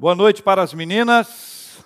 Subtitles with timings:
[0.00, 1.84] Boa noite para as meninas.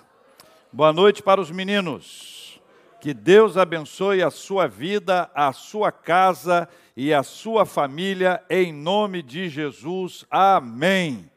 [0.71, 2.61] Boa noite para os meninos.
[3.01, 9.23] Que Deus abençoe a sua vida, a sua casa e a sua família, em nome
[9.23, 10.27] de Jesus.
[10.29, 11.27] Amém.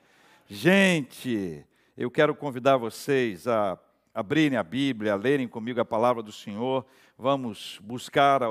[0.47, 1.65] Gente,
[1.97, 3.79] eu quero convidar vocês a
[4.15, 6.85] abrirem a Bíblia, a lerem comigo a palavra do Senhor.
[7.19, 8.49] Vamos buscar a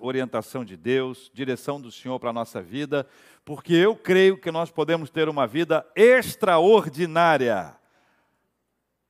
[0.00, 3.06] orientação de Deus, direção do Senhor para a nossa vida
[3.48, 7.74] porque eu creio que nós podemos ter uma vida extraordinária.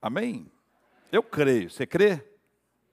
[0.00, 0.48] Amém?
[1.10, 1.68] Eu creio.
[1.68, 2.24] Você crê?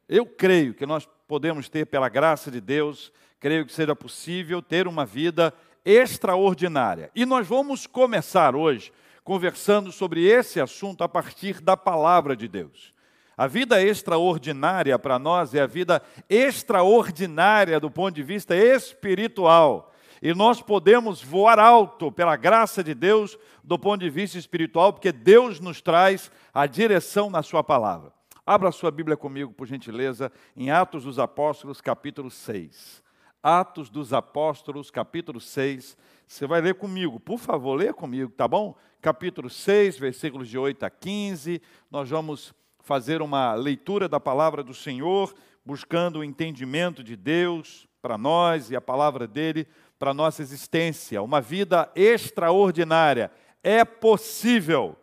[0.10, 4.88] Eu creio que nós podemos ter, pela graça de Deus, creio que seja possível ter
[4.88, 5.54] uma vida
[5.86, 7.12] extraordinária.
[7.14, 8.92] E nós vamos começar hoje
[9.24, 12.92] conversando sobre esse assunto a partir da palavra de Deus.
[13.38, 20.34] A vida extraordinária para nós é a vida extraordinária do ponto de vista espiritual e
[20.34, 25.60] nós podemos voar alto pela graça de Deus do ponto de vista espiritual, porque Deus
[25.60, 28.12] nos traz a direção na Sua palavra.
[28.44, 33.04] Abra sua Bíblia comigo, por gentileza, em Atos dos Apóstolos, capítulo 6.
[33.42, 35.98] Atos dos Apóstolos, capítulo 6.
[36.28, 38.76] Você vai ler comigo, por favor, lê comigo, tá bom?
[39.02, 41.60] Capítulo 6, versículos de 8 a 15.
[41.90, 42.54] Nós vamos
[42.86, 45.34] fazer uma leitura da palavra do Senhor,
[45.66, 51.42] buscando o entendimento de Deus para nós e a palavra dele para nossa existência, uma
[51.42, 53.32] vida extraordinária.
[53.64, 54.96] É possível.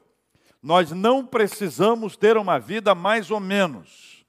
[0.62, 4.24] Nós não precisamos ter uma vida mais ou menos.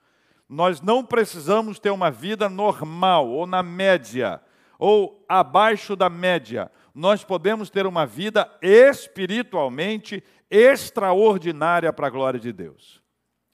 [0.50, 4.42] Nós não precisamos ter uma vida normal ou na média
[4.80, 6.72] ou abaixo da média.
[6.96, 13.03] Nós podemos ter uma vida espiritualmente extraordinária para a glória de Deus.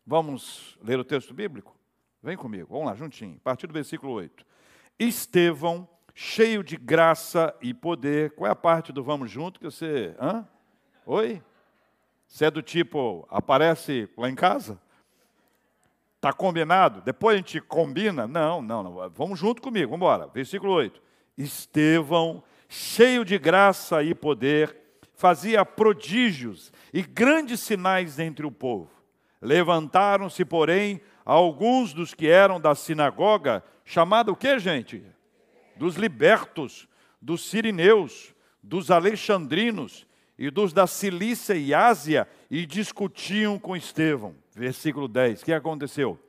[0.10, 1.78] Vamos ler o texto bíblico?
[2.24, 4.44] Vem comigo, vamos lá, juntinho, a partir do versículo 8.
[4.98, 8.32] Estevão cheio de graça e poder.
[8.32, 10.16] Qual é a parte do vamos junto que você.
[10.20, 10.48] Hã?
[11.06, 11.44] Oi?
[12.26, 14.82] Você é do tipo, aparece lá em casa?
[16.16, 17.02] Está combinado?
[17.02, 18.26] Depois a gente combina?
[18.28, 19.10] Não, não, não.
[19.12, 20.26] Vamos junto comigo, vamos embora.
[20.34, 21.00] Versículo 8.
[21.38, 24.76] Estevão, cheio de graça e poder,
[25.14, 28.99] fazia prodígios e grandes sinais entre o povo.
[29.42, 35.04] Levantaram-se, porém, alguns dos que eram da sinagoga, chamada o que, gente?
[35.80, 36.88] dos libertos,
[37.22, 40.06] dos sirineus, dos alexandrinos
[40.38, 44.36] e dos da Cilícia e Ásia e discutiam com Estevão.
[44.54, 45.42] Versículo 10.
[45.42, 46.20] O que aconteceu?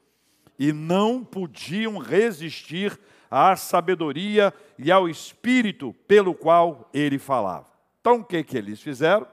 [0.57, 2.99] E não podiam resistir
[3.29, 7.67] à sabedoria e ao espírito pelo qual ele falava.
[8.01, 9.27] Então o que, que eles fizeram?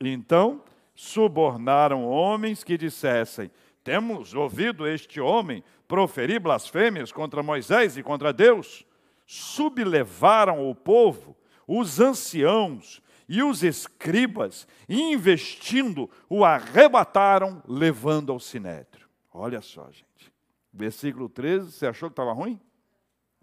[0.00, 0.62] Então
[0.98, 3.52] subornaram homens que dissessem:
[3.84, 8.84] Temos ouvido este homem proferir blasfêmias contra Moisés e contra Deus
[9.24, 11.36] sublevaram o povo,
[11.68, 19.06] os anciãos e os escribas, e investindo, o arrebataram, levando ao sinédrio.
[19.32, 20.32] Olha só, gente.
[20.72, 22.60] Versículo 13, você achou que estava ruim?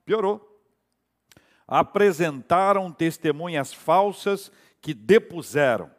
[0.04, 0.42] Piorou.
[1.66, 4.52] Apresentaram testemunhas falsas
[4.82, 5.90] que depuseram.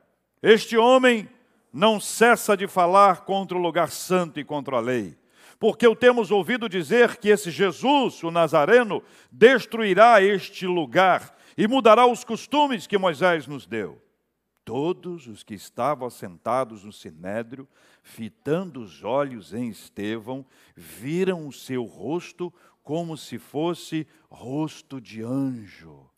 [0.43, 1.31] Este homem
[1.73, 5.17] não cessa de falar contra o lugar santo e contra a lei
[5.59, 12.07] porque o temos ouvido dizer que esse Jesus, o Nazareno, destruirá este lugar e mudará
[12.07, 14.03] os costumes que Moisés nos deu.
[14.65, 17.69] Todos os que estavam sentados no sinédrio,
[18.03, 20.45] fitando os olhos em Estevão,
[20.75, 26.11] viram o seu rosto como se fosse rosto de anjo.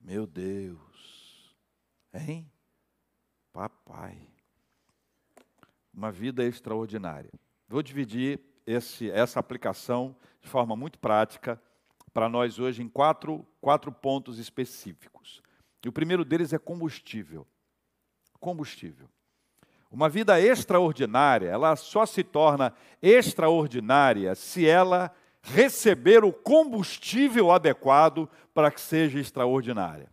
[0.00, 1.56] Meu Deus,
[2.12, 2.50] hein?
[3.52, 4.31] Papai.
[5.92, 7.30] Uma vida extraordinária.
[7.68, 11.60] Vou dividir esse, essa aplicação de forma muito prática
[12.12, 15.42] para nós hoje em quatro, quatro pontos específicos.
[15.84, 17.46] E o primeiro deles é combustível.
[18.38, 19.08] Combustível.
[19.90, 28.70] Uma vida extraordinária, ela só se torna extraordinária se ela receber o combustível adequado para
[28.70, 30.08] que seja extraordinária.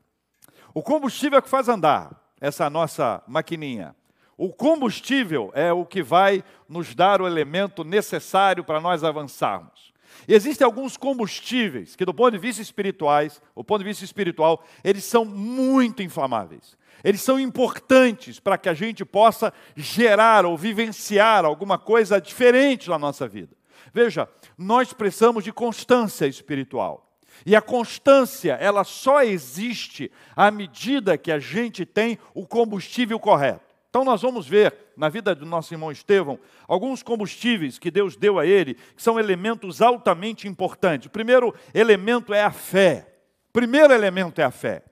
[0.74, 3.96] O combustível é que faz andar essa nossa maquininha.
[4.40, 9.92] O combustível é o que vai nos dar o elemento necessário para nós avançarmos.
[10.26, 15.04] Existem alguns combustíveis que, do ponto de vista espirituais, o ponto de vista espiritual, eles
[15.04, 16.78] são muito inflamáveis.
[17.04, 22.98] Eles são importantes para que a gente possa gerar ou vivenciar alguma coisa diferente na
[22.98, 23.54] nossa vida.
[23.94, 24.26] Veja,
[24.58, 27.12] nós precisamos de constância espiritual.
[27.46, 33.69] E a constância, ela só existe à medida que a gente tem o combustível correto.
[33.90, 38.38] Então, nós vamos ver na vida do nosso irmão Estevão alguns combustíveis que Deus deu
[38.38, 41.08] a ele, que são elementos altamente importantes.
[41.08, 43.08] O primeiro elemento é a fé.
[43.50, 44.84] O primeiro elemento é a fé.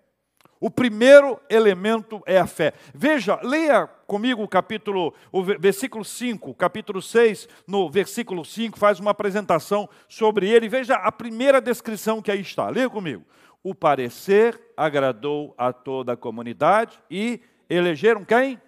[0.59, 2.73] O primeiro elemento é a fé.
[2.91, 9.11] Veja, leia comigo o capítulo, o versículo 5, capítulo 6, no versículo 5, faz uma
[9.11, 10.67] apresentação sobre ele.
[10.67, 12.67] Veja a primeira descrição que aí está.
[12.71, 13.23] Leia comigo.
[13.63, 17.39] O parecer agradou a toda a comunidade e
[17.69, 18.59] elegeram quem?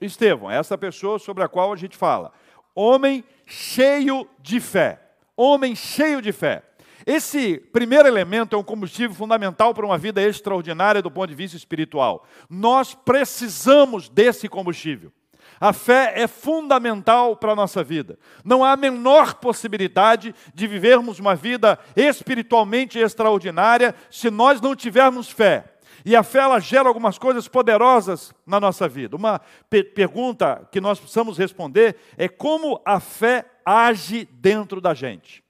[0.00, 2.32] Estevão, essa pessoa sobre a qual a gente fala.
[2.74, 5.00] Homem cheio de fé.
[5.36, 6.62] Homem cheio de fé.
[7.06, 11.56] Esse primeiro elemento é um combustível fundamental para uma vida extraordinária do ponto de vista
[11.56, 12.26] espiritual.
[12.48, 15.12] Nós precisamos desse combustível.
[15.60, 18.18] A fé é fundamental para a nossa vida.
[18.44, 25.28] Não há a menor possibilidade de vivermos uma vida espiritualmente extraordinária se nós não tivermos
[25.28, 25.73] fé.
[26.04, 29.16] E a fé ela gera algumas coisas poderosas na nossa vida.
[29.16, 29.40] Uma
[29.70, 35.44] pe pergunta que nós precisamos responder é como a fé age dentro da gente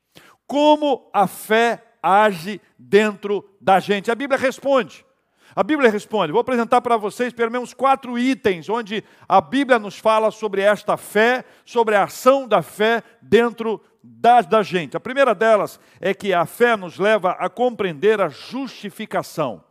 [0.47, 4.11] como a fé age dentro da gente.
[4.11, 5.05] A Bíblia responde.
[5.57, 6.33] A Bíblia responde.
[6.33, 10.97] Vou apresentar para vocês pelo menos quatro itens onde a Bíblia nos fala sobre esta
[10.97, 14.97] fé, sobre a ação da fé dentro da, da gente.
[14.97, 19.63] A primeira delas é que a fé nos leva a compreender a justificação.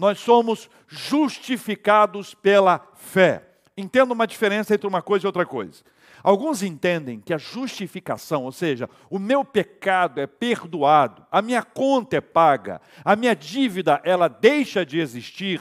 [0.00, 3.44] Nós somos justificados pela fé.
[3.76, 5.82] Entenda uma diferença entre uma coisa e outra coisa.
[6.22, 12.16] Alguns entendem que a justificação, ou seja, o meu pecado é perdoado, a minha conta
[12.16, 15.60] é paga, a minha dívida ela deixa de existir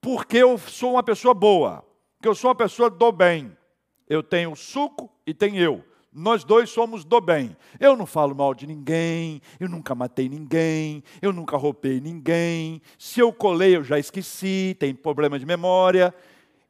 [0.00, 1.84] porque eu sou uma pessoa boa,
[2.22, 3.54] que eu sou uma pessoa do bem.
[4.08, 5.84] Eu tenho suco e tem eu.
[6.12, 7.56] Nós dois somos do bem.
[7.80, 12.82] Eu não falo mal de ninguém, eu nunca matei ninguém, eu nunca roubei ninguém.
[12.98, 16.14] Se eu colei, eu já esqueci, tem problema de memória.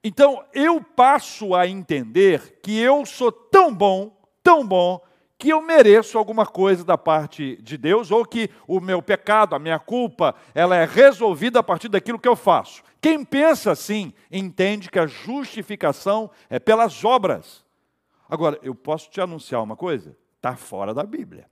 [0.04, 5.00] Então eu passo a entender que eu sou tão bom, tão bom,
[5.36, 9.58] que eu mereço alguma coisa da parte de Deus, ou que o meu pecado, a
[9.58, 12.80] minha culpa, ela é resolvida a partir daquilo que eu faço.
[13.00, 17.61] Quem pensa assim, entende que a justificação é pelas obras.
[18.32, 20.16] Agora, eu posso te anunciar uma coisa?
[20.36, 21.50] Está fora da Bíblia.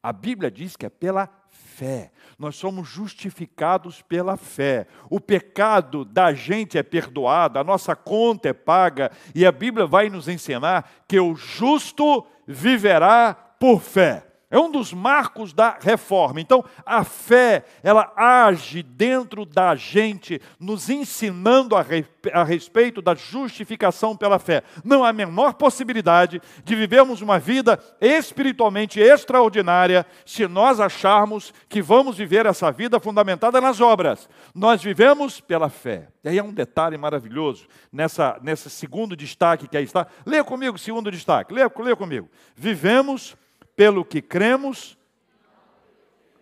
[0.00, 2.12] A Bíblia diz que é pela fé.
[2.38, 4.86] Nós somos justificados pela fé.
[5.10, 10.08] O pecado da gente é perdoado, a nossa conta é paga, e a Bíblia vai
[10.08, 14.25] nos ensinar que o justo viverá por fé.
[14.48, 16.40] É um dos marcos da reforma.
[16.40, 23.12] Então, a fé, ela age dentro da gente, nos ensinando a, re, a, respeito da
[23.12, 24.62] justificação pela fé.
[24.84, 31.82] Não há a menor possibilidade de vivermos uma vida espiritualmente extraordinária se nós acharmos que
[31.82, 34.28] vamos viver essa vida fundamentada nas obras.
[34.54, 36.06] Nós vivemos pela fé.
[36.22, 40.06] E aí é um detalhe maravilhoso nessa, nesse segundo destaque que aí está.
[40.24, 41.52] Leia comigo o segundo destaque.
[41.52, 42.28] Leia, leia comigo.
[42.54, 43.36] Vivemos
[43.76, 44.98] pelo que cremos.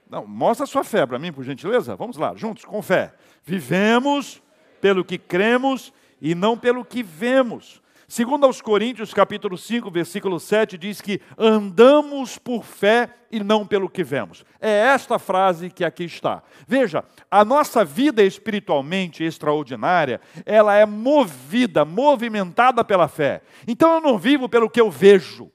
[0.09, 1.97] Não, mostra a sua fé para mim, por gentileza.
[1.97, 3.13] Vamos lá, juntos, com fé.
[3.43, 4.41] Vivemos
[4.81, 7.83] pelo que cremos e não pelo que vemos.
[8.07, 13.89] Segundo aos Coríntios, capítulo 5, versículo 7, diz que andamos por fé e não pelo
[13.89, 14.45] que vemos.
[14.61, 16.43] É esta frase que aqui está.
[16.69, 23.43] Veja, a nossa vida espiritualmente extraordinária, ela é movida, movimentada pela fé.
[23.67, 25.51] Então eu não vivo pelo que eu vejo.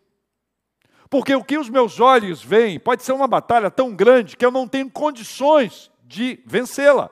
[1.09, 4.51] Porque o que os meus olhos veem pode ser uma batalha tão grande que eu
[4.51, 7.09] não tenho condições de vencê-la.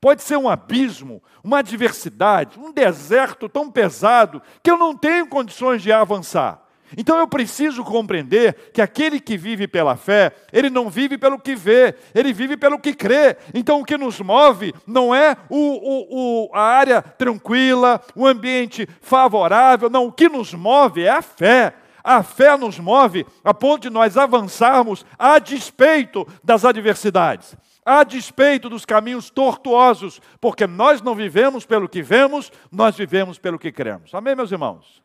[0.00, 5.82] Pode ser um abismo, uma adversidade, um deserto tão pesado que eu não tenho condições
[5.82, 6.62] de avançar.
[6.96, 11.54] Então eu preciso compreender que aquele que vive pela fé, ele não vive pelo que
[11.54, 13.36] vê, ele vive pelo que crê.
[13.54, 18.88] Então o que nos move não é o, o, o, a área tranquila, o ambiente
[19.00, 21.74] favorável, não, o que nos move é a fé.
[22.02, 28.68] A fé nos move a ponto de nós avançarmos a despeito das adversidades, a despeito
[28.68, 34.14] dos caminhos tortuosos, porque nós não vivemos pelo que vemos, nós vivemos pelo que cremos.
[34.14, 35.02] Amém, meus irmãos?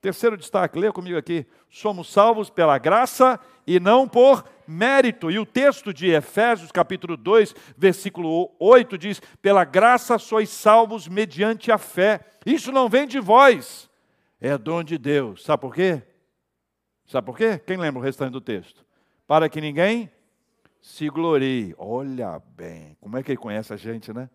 [0.00, 1.46] Terceiro destaque, leia comigo aqui.
[1.68, 5.30] Somos salvos pela graça e não por mérito.
[5.30, 11.70] E o texto de Efésios, capítulo 2, versículo 8 diz: Pela graça sois salvos mediante
[11.70, 12.20] a fé.
[12.46, 13.90] Isso não vem de vós,
[14.40, 15.44] é dom de Deus.
[15.44, 16.02] Sabe por quê?
[17.10, 17.58] Sabe por quê?
[17.66, 18.86] Quem lembra o restante do texto?
[19.26, 20.08] Para que ninguém
[20.80, 21.74] se glorie.
[21.76, 24.30] Olha bem, como é que ele conhece a gente, né?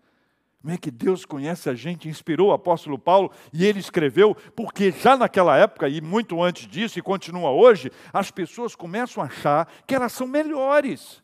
[0.62, 4.92] Como é que Deus conhece a gente, inspirou o apóstolo Paulo e ele escreveu, porque
[4.92, 9.72] já naquela época e muito antes disso e continua hoje, as pessoas começam a achar
[9.88, 11.24] que elas são melhores,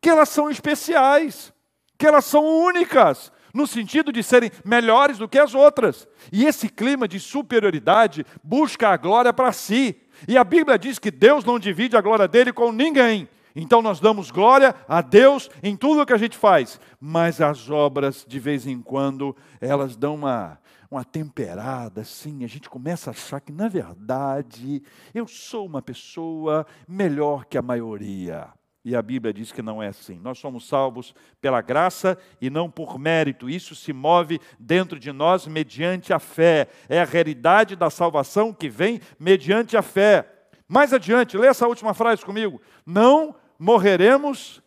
[0.00, 1.52] que elas são especiais,
[1.98, 6.06] que elas são únicas, no sentido de serem melhores do que as outras.
[6.30, 10.00] E esse clima de superioridade busca a glória para si.
[10.26, 13.28] E a Bíblia diz que Deus não divide a glória dele com ninguém.
[13.54, 17.70] Então nós damos glória a Deus em tudo o que a gente faz, mas as
[17.70, 20.58] obras, de vez em quando, elas dão uma,
[20.90, 24.82] uma temperada, assim, a gente começa a achar que, na verdade,
[25.14, 28.48] eu sou uma pessoa melhor que a maioria.
[28.86, 30.16] E a Bíblia diz que não é assim.
[30.20, 33.50] Nós somos salvos pela graça e não por mérito.
[33.50, 36.68] Isso se move dentro de nós mediante a fé.
[36.88, 40.32] É a realidade da salvação que vem mediante a fé.
[40.68, 42.62] Mais adiante, lê essa última frase comigo.
[42.86, 44.62] Não morreremos.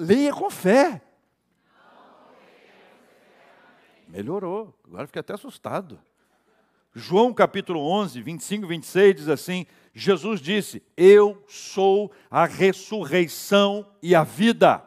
[0.00, 1.00] Leia com fé.
[4.08, 4.76] Melhorou.
[4.84, 6.00] Agora fiquei até assustado.
[6.92, 14.14] João capítulo 11, 25 e 26 diz assim: Jesus disse: Eu sou a ressurreição e
[14.14, 14.84] a vida.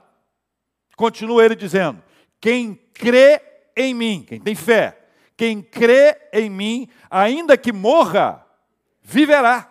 [0.95, 2.01] Continua ele dizendo:
[2.39, 3.41] Quem crê
[3.75, 4.97] em mim, quem tem fé,
[5.35, 8.45] quem crê em mim, ainda que morra,
[9.01, 9.69] viverá.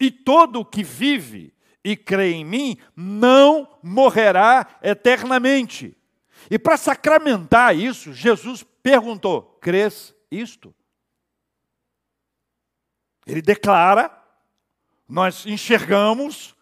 [0.00, 5.96] E todo que vive e crê em mim não morrerá eternamente.
[6.50, 10.74] E para sacramentar isso, Jesus perguntou: Crês isto?
[13.26, 14.17] Ele declara
[15.08, 16.54] nós enxergamos,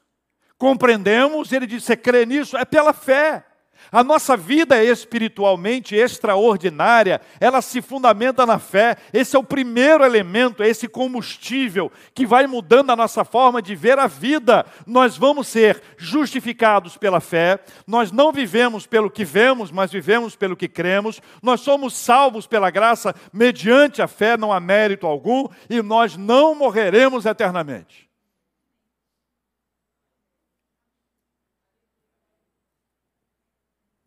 [0.56, 2.56] compreendemos, ele diz: você crê nisso?
[2.56, 3.44] É pela fé.
[3.92, 8.96] A nossa vida espiritualmente extraordinária, ela se fundamenta na fé.
[9.12, 13.74] Esse é o primeiro elemento, é esse combustível que vai mudando a nossa forma de
[13.76, 14.66] ver a vida.
[14.86, 17.60] Nós vamos ser justificados pela fé.
[17.86, 21.20] Nós não vivemos pelo que vemos, mas vivemos pelo que cremos.
[21.42, 26.54] Nós somos salvos pela graça mediante a fé, não há mérito algum, e nós não
[26.54, 28.05] morreremos eternamente.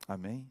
[0.10, 0.44] Amém?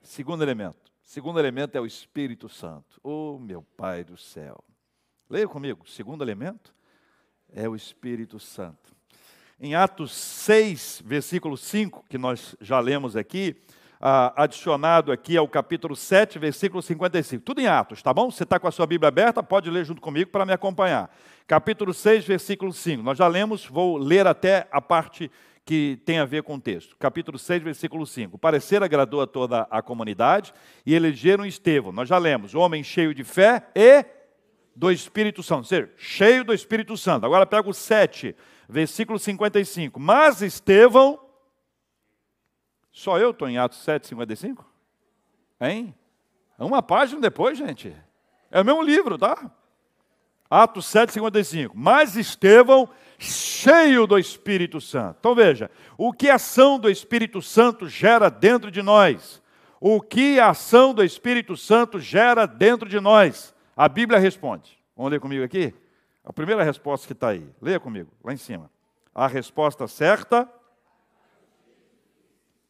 [0.00, 0.92] Segundo elemento.
[1.02, 3.00] Segundo elemento é o Espírito Santo.
[3.02, 4.62] Oh, meu Pai do céu.
[5.28, 5.84] Leia comigo.
[5.88, 6.72] Segundo elemento
[7.52, 8.94] é o Espírito Santo.
[9.58, 13.60] Em Atos 6, versículo 5, que nós já lemos aqui,
[14.36, 17.42] adicionado aqui ao capítulo 7, versículo 55.
[17.44, 18.30] Tudo em Atos, tá bom?
[18.30, 21.12] Você está com a sua Bíblia aberta, pode ler junto comigo para me acompanhar.
[21.44, 23.02] Capítulo 6, versículo 5.
[23.02, 25.28] Nós já lemos, vou ler até a parte
[25.64, 26.96] que tem a ver com o texto.
[26.96, 28.36] Capítulo 6, versículo 5.
[28.36, 30.52] O parecer agradou a toda a comunidade
[30.84, 31.92] e elegeram Estevão.
[31.92, 34.04] Nós já lemos, homem cheio de fé e
[34.74, 35.58] do Espírito Santo.
[35.58, 37.26] Ou seja, cheio do Espírito Santo.
[37.26, 38.34] Agora pega o 7,
[38.68, 40.00] versículo 55.
[40.00, 41.20] Mas Estevão,
[42.90, 44.68] só eu estou em Atos 7, 55?
[45.60, 45.94] Hein?
[46.58, 47.94] É uma página depois, gente.
[48.50, 49.50] É o mesmo livro, tá?
[50.50, 51.76] Atos 7, 55.
[51.76, 55.16] Mas Estevão cheio do Espírito Santo.
[55.20, 59.40] Então veja, o que a ação do Espírito Santo gera dentro de nós?
[59.80, 63.54] O que a ação do Espírito Santo gera dentro de nós?
[63.76, 64.78] A Bíblia responde.
[64.96, 65.72] Vamos ler comigo aqui?
[66.24, 67.48] A primeira resposta que está aí.
[67.62, 68.70] Leia comigo, lá em cima.
[69.14, 70.48] A resposta certa.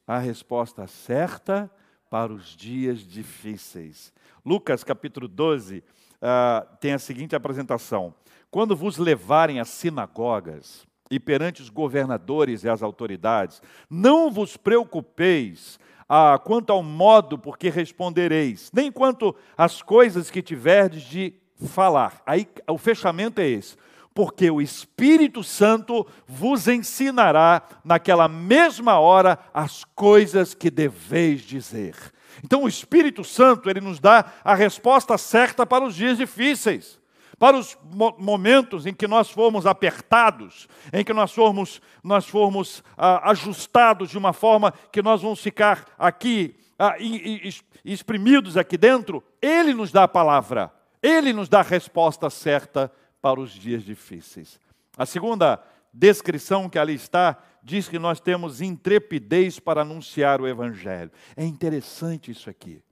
[0.07, 1.71] A resposta certa
[2.11, 4.13] para os dias difíceis.
[4.45, 5.83] Lucas capítulo 12
[6.23, 8.15] uh, tem a seguinte apresentação.
[8.51, 15.79] Quando vos levarem às sinagogas e perante os governadores e as autoridades, não vos preocupeis
[16.09, 21.33] ah, quanto ao modo por que respondereis, nem quanto às coisas que tiverdes de
[21.69, 22.21] falar.
[22.27, 23.77] Aí o fechamento é esse.
[24.13, 31.95] Porque o Espírito Santo vos ensinará naquela mesma hora as coisas que deveis dizer.
[32.45, 37.01] Então o Espírito Santo, ele nos dá a resposta certa para os dias difíceis
[37.41, 37.75] para os
[38.19, 44.19] momentos em que nós formos apertados, em que nós formos, nós formos ah, ajustados de
[44.19, 49.91] uma forma que nós vamos ficar aqui ah, e, e, exprimidos aqui dentro, Ele nos
[49.91, 50.71] dá a palavra,
[51.03, 54.61] Ele nos dá a resposta certa para os dias difíceis.
[54.95, 61.11] A segunda descrição que ali está diz que nós temos intrepidez para anunciar o Evangelho.
[61.37, 62.83] É interessante isso aqui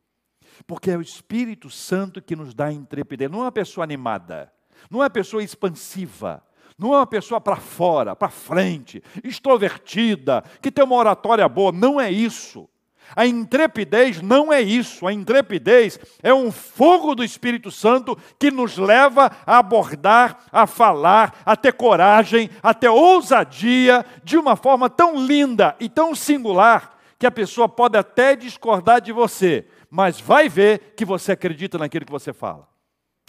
[0.67, 3.31] porque é o Espírito Santo que nos dá intrepidez.
[3.31, 4.53] Não é uma pessoa animada,
[4.91, 6.43] não é uma pessoa expansiva,
[6.79, 11.73] não é uma pessoa para fora, para frente, extrovertida, que tem uma oratória boa.
[11.73, 12.69] Não é isso.
[13.17, 15.07] A intrepidez não é isso.
[15.07, 21.43] A intrepidez é um fogo do Espírito Santo que nos leva a abordar, a falar,
[21.45, 27.27] a ter coragem, a ter ousadia de uma forma tão linda e tão singular que
[27.27, 32.13] a pessoa pode até discordar de você, mas vai ver que você acredita naquilo que
[32.13, 32.69] você fala.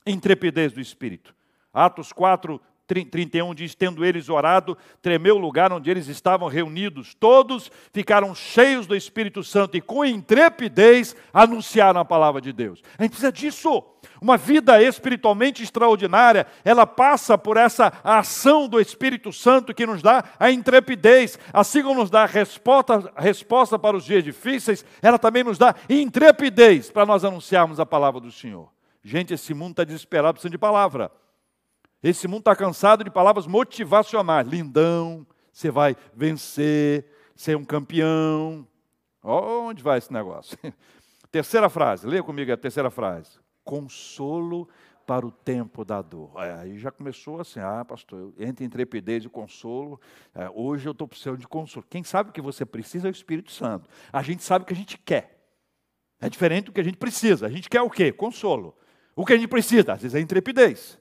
[0.06, 1.34] Intrepidez do Espírito.
[1.74, 7.14] Atos 4, 31 diz: Tendo eles orado, tremeu o lugar onde eles estavam reunidos.
[7.14, 12.82] Todos ficaram cheios do Espírito Santo e com intrepidez anunciaram a palavra de Deus.
[12.98, 13.84] A gente precisa disso.
[14.20, 20.24] Uma vida espiritualmente extraordinária, ela passa por essa ação do Espírito Santo que nos dá
[20.40, 21.38] a intrepidez.
[21.54, 25.76] Assim como nos dá a resposta, resposta para os dias difíceis, ela também nos dá
[25.88, 28.70] intrepidez para nós anunciarmos a palavra do Senhor.
[29.04, 31.12] Gente, esse mundo está desesperado, precisando de palavra.
[32.02, 34.48] Esse mundo está cansado de palavras motivacionais.
[34.48, 38.68] Lindão, você vai vencer, você é um campeão.
[39.22, 40.58] Onde vai esse negócio?
[41.32, 43.38] Terceira frase, leia comigo a terceira frase
[43.70, 44.68] consolo
[45.06, 46.32] para o tempo da dor.
[46.38, 50.02] É, aí já começou assim, ah, pastor, entre intrepidez e consolo,
[50.34, 51.86] é, hoje eu estou precisando de consolo.
[51.88, 53.88] Quem sabe o que você precisa é o Espírito Santo.
[54.12, 55.40] A gente sabe o que a gente quer.
[56.20, 57.46] É diferente do que a gente precisa.
[57.46, 58.12] A gente quer o quê?
[58.12, 58.76] Consolo.
[59.16, 61.00] O que a gente precisa, às vezes, é intrepidez.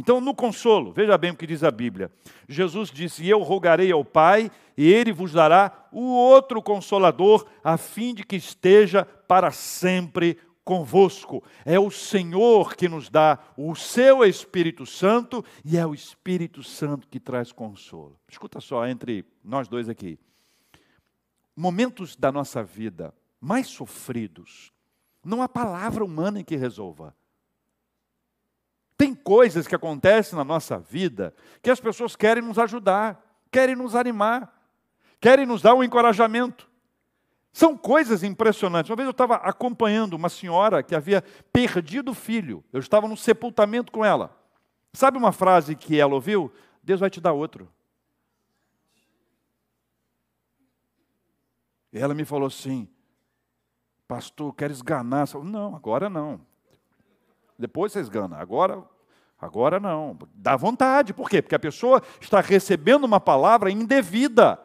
[0.00, 2.10] Então, no consolo, veja bem o que diz a Bíblia.
[2.48, 8.14] Jesus disse: eu rogarei ao Pai, e ele vos dará o outro consolador, a fim
[8.14, 11.44] de que esteja para sempre convosco.
[11.66, 17.06] É o Senhor que nos dá o seu Espírito Santo e é o Espírito Santo
[17.06, 18.18] que traz consolo.
[18.26, 20.18] Escuta só, entre nós dois aqui.
[21.54, 24.72] Momentos da nossa vida mais sofridos,
[25.22, 27.14] não há palavra humana que resolva.
[29.00, 33.18] Tem coisas que acontecem na nossa vida que as pessoas querem nos ajudar,
[33.50, 34.54] querem nos animar,
[35.18, 36.68] querem nos dar um encorajamento.
[37.50, 38.90] São coisas impressionantes.
[38.90, 42.62] Uma vez eu estava acompanhando uma senhora que havia perdido o filho.
[42.70, 44.38] Eu estava no sepultamento com ela.
[44.92, 46.52] Sabe uma frase que ela ouviu?
[46.82, 47.72] Deus vai te dar outro.
[51.90, 52.86] E ela me falou assim:
[54.06, 55.26] Pastor, quer esganar?
[55.42, 56.49] Não, agora não.
[57.60, 58.38] Depois você esgana.
[58.38, 58.82] Agora,
[59.38, 60.16] agora não.
[60.34, 61.12] Dá vontade.
[61.12, 61.42] Por quê?
[61.42, 64.58] Porque a pessoa está recebendo uma palavra indevida.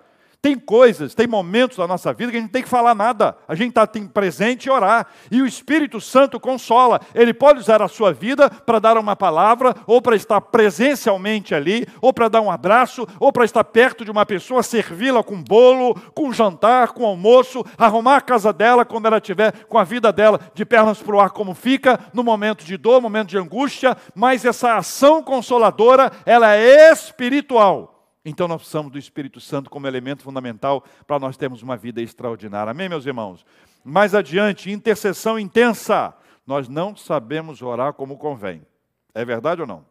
[0.46, 3.36] Tem coisas, tem momentos da nossa vida que a gente não tem que falar nada.
[3.48, 5.08] A gente está presente e orar.
[5.32, 7.02] E o Espírito Santo consola.
[7.16, 11.88] Ele pode usar a sua vida para dar uma palavra, ou para estar presencialmente ali,
[12.00, 15.96] ou para dar um abraço, ou para estar perto de uma pessoa, servi-la com bolo,
[16.14, 20.40] com jantar, com almoço, arrumar a casa dela quando ela estiver com a vida dela
[20.54, 23.98] de pernas para o ar, como fica, no momento de dor, momento de angústia.
[24.14, 27.95] Mas essa ação consoladora, ela é espiritual.
[28.26, 32.72] Então nós precisamos do Espírito Santo como elemento fundamental para nós termos uma vida extraordinária.
[32.72, 33.46] Amém, meus irmãos?
[33.84, 36.12] Mais adiante, intercessão intensa.
[36.46, 38.66] Nós não sabemos orar como convém.
[39.14, 39.86] É verdade ou não?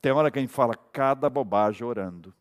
[0.00, 2.32] Tem hora que a gente fala cada bobagem orando.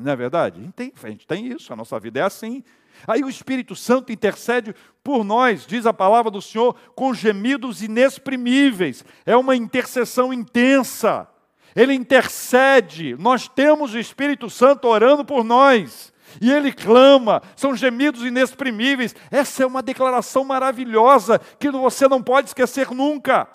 [0.00, 0.60] Não é verdade?
[0.60, 2.64] A gente tem, a gente tem isso, a nossa vida é assim.
[3.06, 9.04] Aí o Espírito Santo intercede por nós, diz a palavra do Senhor, com gemidos inexprimíveis.
[9.26, 11.28] É uma intercessão intensa
[11.74, 16.12] ele intercede, nós temos o Espírito Santo orando por nós.
[16.40, 19.14] E ele clama, são gemidos inexprimíveis.
[19.30, 23.48] Essa é uma declaração maravilhosa que você não pode esquecer nunca.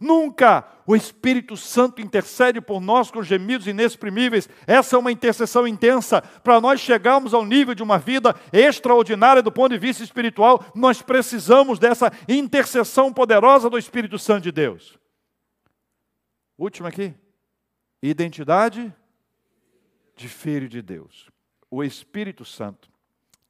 [0.00, 4.48] Nunca o Espírito Santo intercede por nós com gemidos inexprimíveis.
[4.66, 6.22] Essa é uma intercessão intensa.
[6.22, 11.02] Para nós chegarmos ao nível de uma vida extraordinária do ponto de vista espiritual, nós
[11.02, 14.98] precisamos dessa intercessão poderosa do Espírito Santo de Deus.
[16.56, 17.14] Último aqui.
[18.02, 18.94] Identidade
[20.14, 21.30] de filho de Deus.
[21.70, 22.90] O Espírito Santo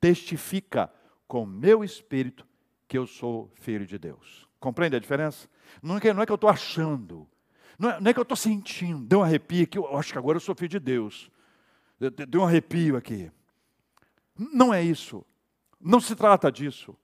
[0.01, 0.93] testifica
[1.27, 2.47] com meu espírito
[2.87, 4.49] que eu sou filho de Deus.
[4.59, 5.49] Compreende a diferença?
[5.83, 7.29] Não é que, não é que eu estou achando,
[7.79, 10.19] não é, não é, que eu estou sentindo, deu um arrepio aqui, eu acho que
[10.19, 11.31] agora eu sou filho de Deus.
[12.29, 13.31] Deu um arrepio aqui.
[14.37, 15.25] Não é isso.
[15.81, 16.97] Não se trata disso.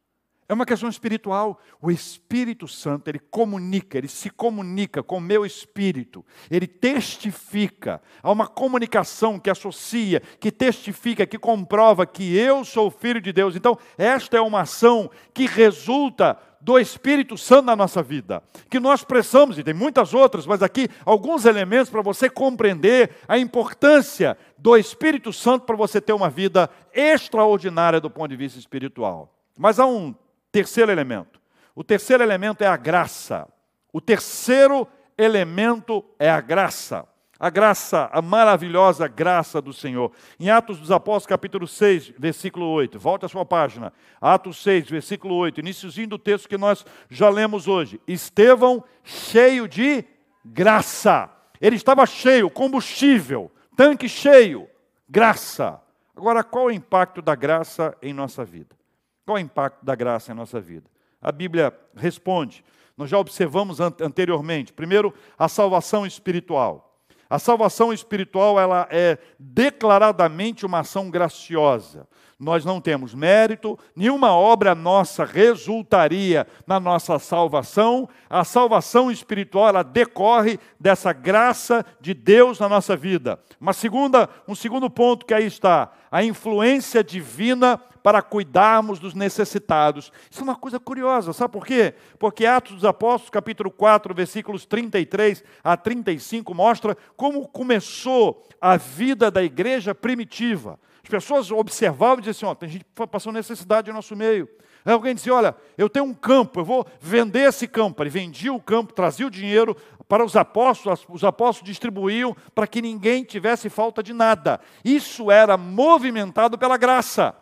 [0.49, 1.59] É uma questão espiritual.
[1.81, 6.25] O Espírito Santo, ele comunica, ele se comunica com o meu espírito.
[6.51, 8.01] Ele testifica.
[8.23, 13.57] Há uma comunicação que associa, que testifica, que comprova que eu sou filho de Deus.
[13.57, 19.05] Então, esta é uma ação que resulta do Espírito Santo na nossa vida, que nós
[19.05, 24.75] precisamos, e tem muitas outras, mas aqui alguns elementos para você compreender a importância do
[24.75, 29.31] Espírito Santo para você ter uma vida extraordinária do ponto de vista espiritual.
[29.59, 30.15] Mas há um
[30.55, 31.41] Terceiro elemento.
[31.75, 33.49] O terceiro elemento é a graça.
[33.93, 34.87] O terceiro
[35.19, 37.05] elemento é a graça.
[37.41, 40.13] A graça, a maravilhosa graça do Senhor.
[40.39, 43.01] Em Atos dos Apóstolos, capítulo 6, versículo 8.
[43.01, 43.93] Volte a sua página.
[44.21, 45.59] Atos 6, versículo 8.
[45.59, 48.01] Iníciozinho do texto que nós já lemos hoje.
[48.07, 50.05] Estevão cheio de
[50.45, 51.29] graça.
[51.61, 54.69] Ele estava cheio, combustível, tanque cheio,
[55.09, 55.81] graça.
[56.15, 58.84] Agora, qual é o impacto da graça em nossa vida?
[59.25, 60.91] Qual é o impacto da graça em nossa vida?
[61.21, 62.65] A Bíblia responde.
[62.97, 64.73] Nós já observamos anteriormente.
[64.73, 67.01] Primeiro, a salvação espiritual.
[67.29, 72.07] A salvação espiritual ela é declaradamente uma ação graciosa.
[72.39, 78.09] Nós não temos mérito, nenhuma obra nossa resultaria na nossa salvação.
[78.29, 83.39] A salvação espiritual ela decorre dessa graça de Deus na nossa vida.
[83.61, 90.13] Uma segunda, um segundo ponto que aí está, a influência divina para cuidarmos dos necessitados.
[90.31, 91.95] Isso é uma coisa curiosa, sabe por quê?
[92.19, 99.31] Porque Atos dos Apóstolos, capítulo 4, versículos 33 a 35, mostra como começou a vida
[99.31, 100.79] da igreja primitiva.
[101.05, 104.49] As pessoas observavam e diziam assim: ó, tem gente passando necessidade no nosso meio.
[104.85, 108.03] Aí alguém dizia: olha, eu tenho um campo, eu vou vender esse campo.
[108.03, 109.77] Ele vendia o campo, trazia o dinheiro
[110.09, 114.61] para os apóstolos, os apóstolos distribuíam para que ninguém tivesse falta de nada.
[114.85, 117.35] Isso era movimentado pela graça.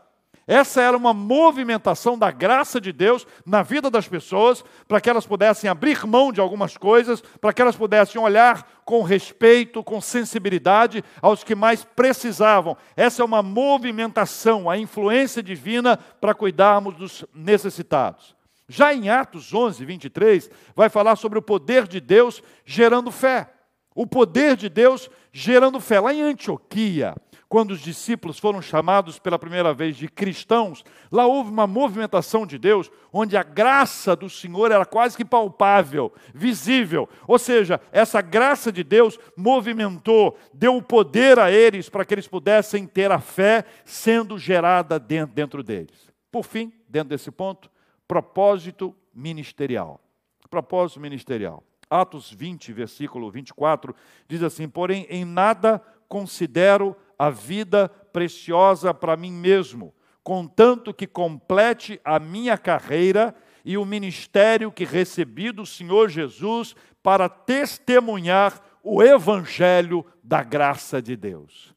[0.46, 5.26] Essa era uma movimentação da graça de Deus na vida das pessoas, para que elas
[5.26, 11.04] pudessem abrir mão de algumas coisas, para que elas pudessem olhar com respeito, com sensibilidade
[11.20, 12.76] aos que mais precisavam.
[12.96, 18.34] Essa é uma movimentação, a influência divina para cuidarmos dos necessitados.
[18.68, 23.50] Já em Atos 11, 23, vai falar sobre o poder de Deus gerando fé.
[23.94, 26.00] O poder de Deus gerando fé.
[26.00, 27.14] Lá em Antioquia,
[27.52, 32.56] quando os discípulos foram chamados pela primeira vez de cristãos, lá houve uma movimentação de
[32.56, 37.06] Deus, onde a graça do Senhor era quase que palpável, visível.
[37.28, 42.26] Ou seja, essa graça de Deus movimentou, deu o poder a eles para que eles
[42.26, 46.10] pudessem ter a fé sendo gerada dentro, dentro deles.
[46.30, 47.70] Por fim, dentro desse ponto,
[48.08, 50.00] propósito ministerial.
[50.48, 51.62] Propósito ministerial.
[51.90, 53.94] Atos 20, versículo 24,
[54.26, 62.00] diz assim: Porém, em nada considero a vida preciosa para mim mesmo, contanto que complete
[62.04, 63.32] a minha carreira
[63.64, 71.14] e o ministério que recebi do Senhor Jesus para testemunhar o evangelho da graça de
[71.14, 71.72] Deus.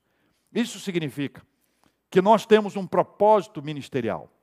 [0.51, 1.43] Isso significa
[2.09, 4.34] que nós temos um propósito ministerial.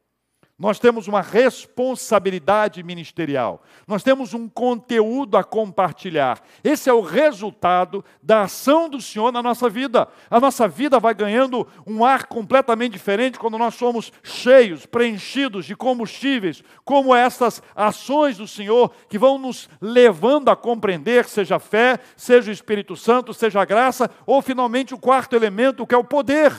[0.62, 3.64] Nós temos uma responsabilidade ministerial.
[3.85, 6.40] Nós temos um conteúdo a compartilhar.
[6.62, 10.07] Esse é o resultado da ação do Senhor na nossa vida.
[10.31, 15.75] A nossa vida vai ganhando um ar completamente diferente quando nós somos cheios, preenchidos de
[15.75, 21.98] combustíveis, como essas ações do Senhor que vão nos levando a compreender, seja a fé,
[22.16, 26.05] seja o Espírito Santo, seja a graça, ou finalmente o quarto elemento, que é o
[26.05, 26.53] poder.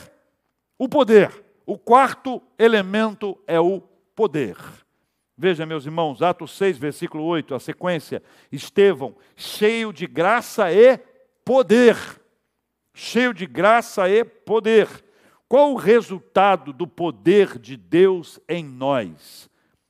[0.77, 1.31] O poder.
[1.65, 3.81] O quarto elemento é o
[4.15, 4.57] poder.
[5.37, 8.21] Veja, meus irmãos, Atos 6, versículo 8, a sequência.
[8.51, 10.97] Estevão, cheio de graça e
[11.43, 11.97] poder.
[12.93, 14.87] Cheio de graça e poder.
[15.47, 19.49] Qual o resultado do poder de Deus em nós?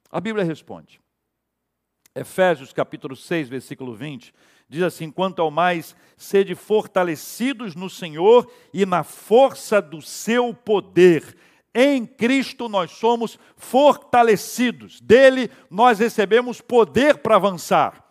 [0.09, 0.99] A Bíblia responde.
[2.15, 4.33] Efésios capítulo 6, versículo 20,
[4.69, 11.35] diz assim: Quanto ao mais, sede fortalecidos no Senhor e na força do seu poder
[11.73, 18.03] em Cristo nós somos fortalecidos, dele nós recebemos poder para avançar.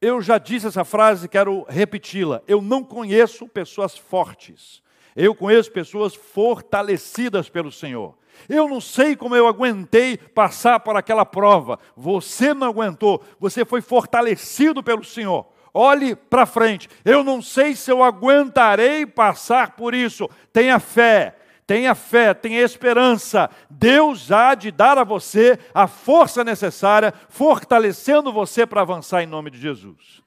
[0.00, 2.42] Eu já disse essa frase, quero repeti-la.
[2.46, 4.82] Eu não conheço pessoas fortes,
[5.16, 8.16] eu conheço pessoas fortalecidas pelo Senhor.
[8.48, 11.78] Eu não sei como eu aguentei passar por aquela prova.
[11.96, 15.46] Você não aguentou, você foi fortalecido pelo Senhor.
[15.72, 16.88] Olhe para frente.
[17.04, 20.28] Eu não sei se eu aguentarei passar por isso.
[20.52, 23.50] Tenha fé tenha fé, tenha esperança.
[23.68, 29.50] Deus há de dar a você a força necessária, fortalecendo você para avançar em nome
[29.50, 30.22] de Jesus.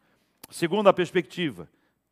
[0.49, 1.69] Segunda perspectiva,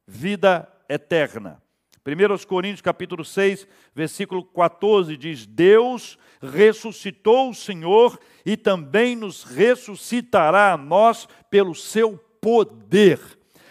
[0.07, 1.61] vida eterna.
[2.05, 10.71] 1 Coríntios capítulo 6, versículo 14 diz: Deus ressuscitou o Senhor e também nos ressuscitará
[10.71, 13.19] a nós pelo seu poder.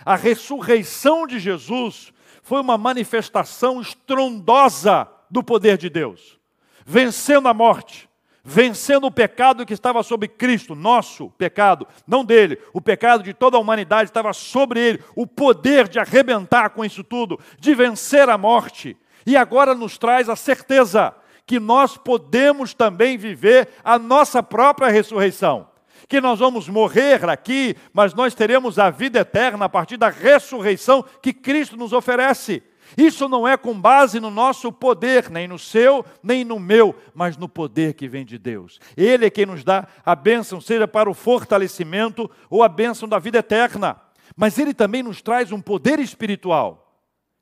[0.05, 6.39] A ressurreição de Jesus foi uma manifestação estrondosa do poder de Deus,
[6.85, 8.09] vencendo a morte,
[8.45, 13.57] vencendo o pecado que estava sobre Cristo, nosso pecado, não dele, o pecado de toda
[13.57, 18.39] a humanidade estava sobre ele, o poder de arrebentar com isso tudo, de vencer a
[18.39, 21.13] morte, e agora nos traz a certeza
[21.45, 25.69] que nós podemos também viver a nossa própria ressurreição.
[26.09, 31.05] Que nós vamos morrer aqui, mas nós teremos a vida eterna a partir da ressurreição
[31.21, 32.63] que Cristo nos oferece.
[32.97, 37.37] Isso não é com base no nosso poder, nem no seu, nem no meu, mas
[37.37, 38.79] no poder que vem de Deus.
[38.97, 43.19] Ele é quem nos dá a bênção, seja para o fortalecimento ou a bênção da
[43.19, 44.01] vida eterna.
[44.37, 46.86] Mas ele também nos traz um poder espiritual.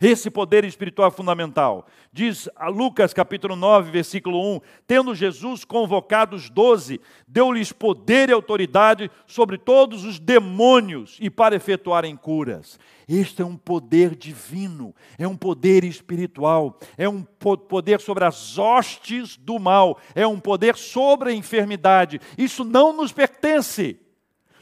[0.07, 1.87] Esse poder espiritual é fundamental.
[2.13, 9.11] Diz Lucas capítulo 9, versículo 1: Tendo Jesus convocado os doze, deu-lhes poder e autoridade
[9.27, 12.79] sobre todos os demônios e para efetuarem curas.
[13.09, 19.39] Este é um poder divino, é um poder espiritual, é um poder sobre as hostes
[19.39, 22.21] do mal, é um poder sobre a enfermidade.
[22.37, 23.99] Isso não nos pertence.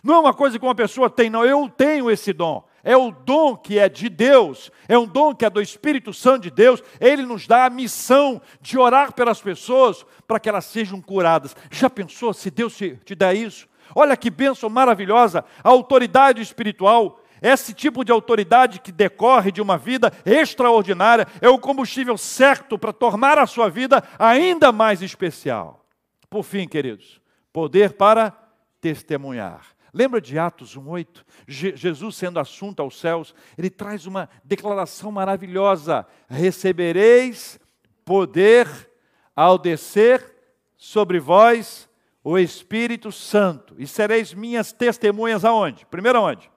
[0.05, 1.45] Não é uma coisa que uma pessoa tem, não.
[1.45, 2.65] Eu tenho esse dom.
[2.85, 6.43] É o dom que é de Deus, é um dom que é do Espírito Santo
[6.43, 6.83] de Deus.
[7.01, 11.55] Ele nos dá a missão de orar pelas pessoas para que elas sejam curadas.
[11.71, 13.69] Já pensou se Deus te, dá isso?
[13.95, 17.21] Olha que bênção maravilhosa, a autoridade espiritual.
[17.41, 22.93] Esse tipo de autoridade que decorre de uma vida extraordinária é o combustível certo para
[22.93, 25.85] tornar a sua vida ainda mais especial.
[26.31, 27.21] Por fim, queridos,
[27.53, 28.33] poder para
[28.81, 29.67] testemunhar.
[29.93, 31.25] Lembra de Atos 1,8?
[31.47, 37.61] Jesus sendo assunto aos céus, ele traz uma declaração maravilhosa: recebereis
[38.05, 38.91] poder
[39.37, 40.35] ao descer
[40.77, 41.89] sobre vós
[42.25, 45.85] o Espírito Santo, e sereis minhas testemunhas aonde?
[45.87, 46.51] Primeiro aonde?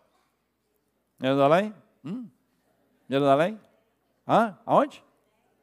[1.19, 1.74] Jerusalém?
[2.04, 2.30] Hum?
[3.10, 3.60] Jerusalém?
[4.28, 4.58] Hã?
[4.65, 5.04] Aonde?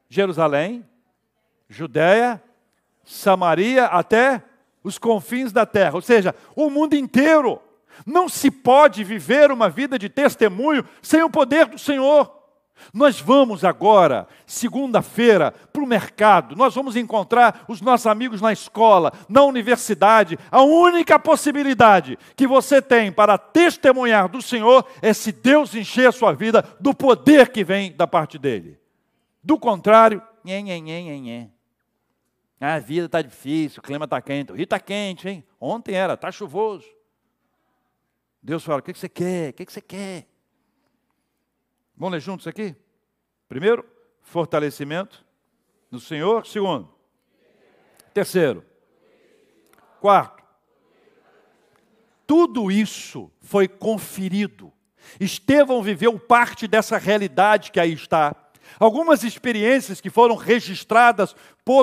[0.09, 0.87] Jerusalém,
[1.69, 2.43] Judéia,
[3.05, 4.45] Samaria, até
[4.83, 7.61] os confins da terra, ou seja, o mundo inteiro.
[8.07, 12.43] Não se pode viver uma vida de testemunho sem o poder do Senhor.
[12.93, 19.13] Nós vamos agora, segunda-feira, para o mercado, nós vamos encontrar os nossos amigos na escola,
[19.29, 20.39] na universidade.
[20.51, 26.13] A única possibilidade que você tem para testemunhar do Senhor é se Deus encher a
[26.13, 28.79] sua vida do poder que vem da parte dele.
[29.43, 31.49] Do contrário, nhê, nhê, nhê, nhê.
[32.65, 34.53] Ah, a vida está difícil, o clima está quente.
[34.53, 35.45] O rio está quente, hein?
[35.61, 36.87] Ontem era, está chuvoso.
[38.41, 39.51] Deus fala: o que você quer?
[39.51, 40.29] O que você quer?
[41.97, 42.77] Vamos ler juntos aqui?
[43.49, 43.85] Primeiro,
[44.21, 45.27] fortalecimento
[45.91, 46.47] no Senhor.
[46.47, 46.89] Segundo,
[48.15, 48.65] terceiro,
[50.01, 50.45] quarto,
[52.25, 54.73] tudo isso foi conferido.
[55.19, 58.37] Estevão viveu parte dessa realidade que aí está.
[58.79, 61.35] Algumas experiências que foram registradas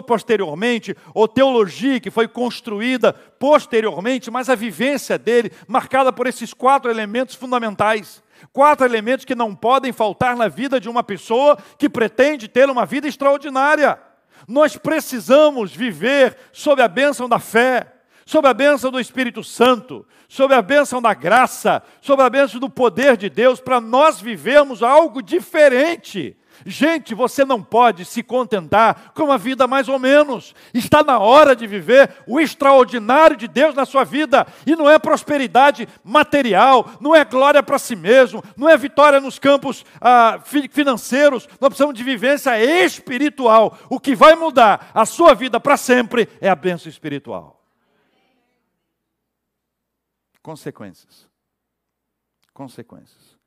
[0.06, 6.92] posteriormente, ou teologia que foi construída posteriormente, mas a vivência dele, marcada por esses quatro
[6.92, 8.22] elementos fundamentais.
[8.52, 12.86] Quatro elementos que não podem faltar na vida de uma pessoa que pretende ter uma
[12.86, 14.00] vida extraordinária.
[14.48, 17.94] Nós precisamos viver sob a bênção da fé,
[18.26, 22.70] sob a bênção do Espírito Santo, sob a bênção da graça, sob a bênção do
[22.70, 29.24] poder de Deus, para nós vivermos algo diferente Gente, você não pode se contentar com
[29.24, 30.54] uma vida mais ou menos.
[30.74, 34.46] Está na hora de viver o extraordinário de Deus na sua vida.
[34.66, 39.40] E não é prosperidade material, não é glória para si mesmo, não é vitória nos
[39.40, 40.42] campos ah,
[40.72, 41.48] financeiros.
[41.60, 43.78] Nós precisamos de vivência espiritual.
[43.90, 47.64] O que vai mudar a sua vida para sempre é a bênção espiritual.
[50.42, 51.30] Consequências.
[52.54, 53.38] Consequências.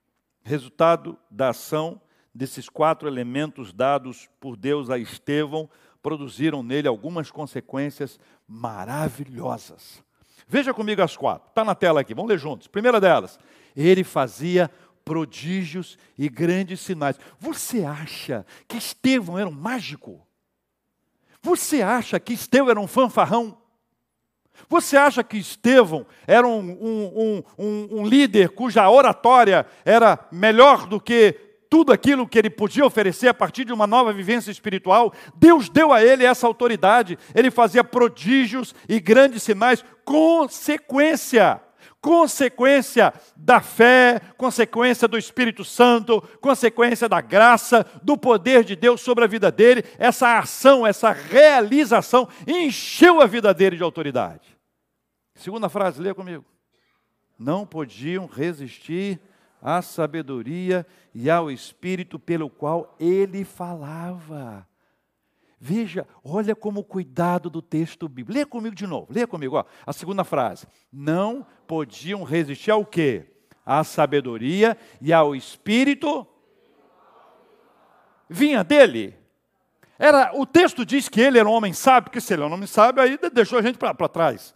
[0.42, 2.00] Resultado da ação
[2.34, 5.68] desses quatro elementos dados por Deus a Estevão
[6.02, 8.18] produziram nele algumas consequências
[8.48, 10.02] maravilhosas.
[10.48, 11.48] Veja comigo as quatro.
[11.48, 12.66] Está na tela aqui, vamos ler juntos.
[12.66, 13.38] Primeira delas,
[13.76, 14.70] ele fazia
[15.04, 17.18] prodígios e grandes sinais.
[17.38, 20.26] Você acha que Estevão era um mágico?
[21.40, 23.58] Você acha que Estevão era um fanfarrão?
[24.68, 31.00] Você acha que Estevão era um, um, um, um, líder cuja oratória era melhor do
[31.00, 35.70] que tudo aquilo que ele podia oferecer a partir de uma nova vivência espiritual, Deus
[35.70, 37.18] deu a ele essa autoridade.
[37.34, 41.62] Ele fazia prodígios e grandes sinais, consequência
[41.98, 49.22] consequência da fé, consequência do Espírito Santo, consequência da graça, do poder de Deus sobre
[49.22, 54.58] a vida dele, essa ação, essa realização encheu a vida dele de autoridade.
[55.36, 56.44] Segunda frase, leia comigo.
[57.38, 59.20] Não podiam resistir
[59.62, 64.66] à sabedoria e ao espírito pelo qual ele falava.
[65.60, 68.32] Veja, olha como o cuidado do texto bíblico.
[68.32, 70.66] Leia comigo de novo, leia comigo, ó, a segunda frase.
[70.92, 73.26] Não podiam resistir ao quê?
[73.64, 76.26] À sabedoria e ao espírito
[78.28, 79.16] vinha dele.
[79.96, 82.52] Era, o texto diz que ele era um homem sábio, porque se ele é um
[82.52, 84.52] homem sábio, aí deixou a gente para trás.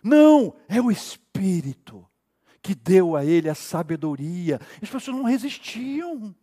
[0.00, 2.07] Não, é o espírito
[2.68, 4.60] que deu a ele a sabedoria.
[4.82, 6.34] As pessoas não resistiam.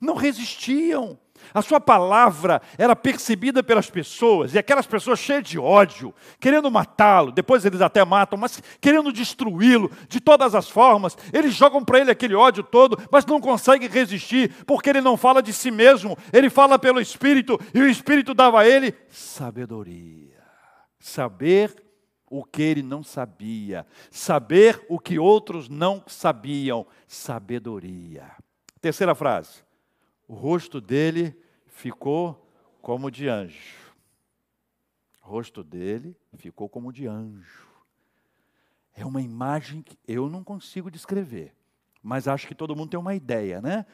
[0.00, 1.18] não resistiam.
[1.52, 7.32] A sua palavra era percebida pelas pessoas, e aquelas pessoas cheias de ódio, querendo matá-lo,
[7.32, 11.18] depois eles até matam, mas querendo destruí-lo de todas as formas.
[11.32, 15.42] Eles jogam para ele aquele ódio todo, mas não conseguem resistir, porque ele não fala
[15.42, 20.40] de si mesmo, ele fala pelo Espírito, e o Espírito dava a ele sabedoria.
[21.00, 21.85] Saber
[22.30, 28.30] o que ele não sabia, saber o que outros não sabiam, sabedoria.
[28.80, 29.66] Terceira frase
[30.28, 31.36] o rosto dele
[31.66, 32.50] ficou
[32.82, 33.94] como de anjo.
[35.22, 37.66] O rosto dele ficou como de anjo.
[38.94, 41.54] É uma imagem que eu não consigo descrever,
[42.02, 43.84] mas acho que todo mundo tem uma ideia, né?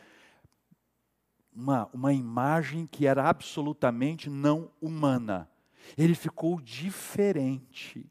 [1.54, 5.50] Uma, uma imagem que era absolutamente não humana.
[5.98, 8.10] Ele ficou diferente.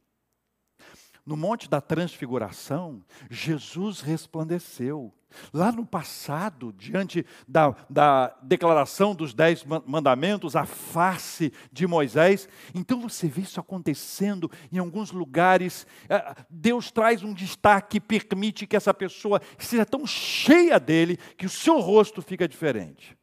[1.26, 5.14] No Monte da Transfiguração, Jesus resplandeceu.
[5.54, 13.00] Lá no passado, diante da, da declaração dos Dez Mandamentos, a face de Moisés, então
[13.00, 15.88] você vê isso acontecendo em alguns lugares.
[16.10, 21.50] É, Deus traz um destaque, permite que essa pessoa seja tão cheia dele que o
[21.50, 23.18] seu rosto fica diferente.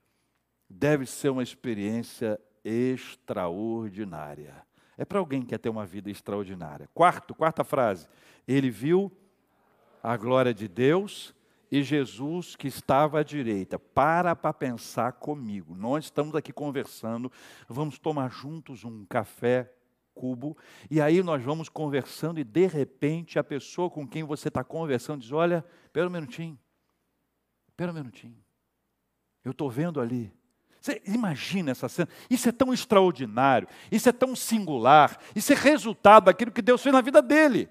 [0.70, 4.67] Deve ser uma experiência extraordinária.
[4.98, 6.88] É para alguém que quer ter uma vida extraordinária.
[6.92, 8.08] Quarto, quarta frase.
[8.46, 9.12] Ele viu
[10.02, 11.32] a glória de Deus
[11.70, 13.78] e Jesus que estava à direita.
[13.78, 15.76] Para para pensar comigo.
[15.76, 17.30] Nós estamos aqui conversando,
[17.68, 19.72] vamos tomar juntos um café
[20.14, 20.56] cubo,
[20.90, 25.20] e aí nós vamos conversando, e de repente a pessoa com quem você está conversando
[25.20, 26.58] diz: Olha, espera um minutinho,
[27.68, 28.36] espera um minutinho,
[29.44, 30.32] eu estou vendo ali
[30.80, 32.08] você imagina essa cena?
[32.30, 36.92] Isso é tão extraordinário, isso é tão singular, isso é resultado daquilo que Deus fez
[36.92, 37.68] na vida dele.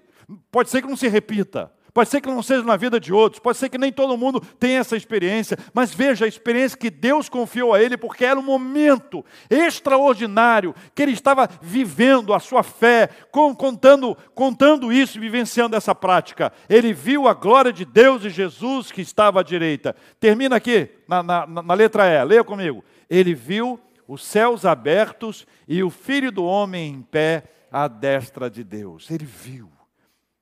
[0.50, 3.40] Pode ser que não se repita, pode ser que não seja na vida de outros,
[3.40, 7.30] pode ser que nem todo mundo tenha essa experiência, mas veja a experiência que Deus
[7.30, 13.08] confiou a ele, porque era um momento extraordinário que ele estava vivendo a sua fé,
[13.32, 16.52] contando, contando isso vivenciando essa prática.
[16.68, 19.96] Ele viu a glória de Deus e Jesus que estava à direita.
[20.20, 25.82] Termina aqui, na, na, na letra E, leia comigo ele viu os céus abertos e
[25.82, 29.10] o filho do homem em pé à destra de Deus.
[29.10, 29.70] Ele viu,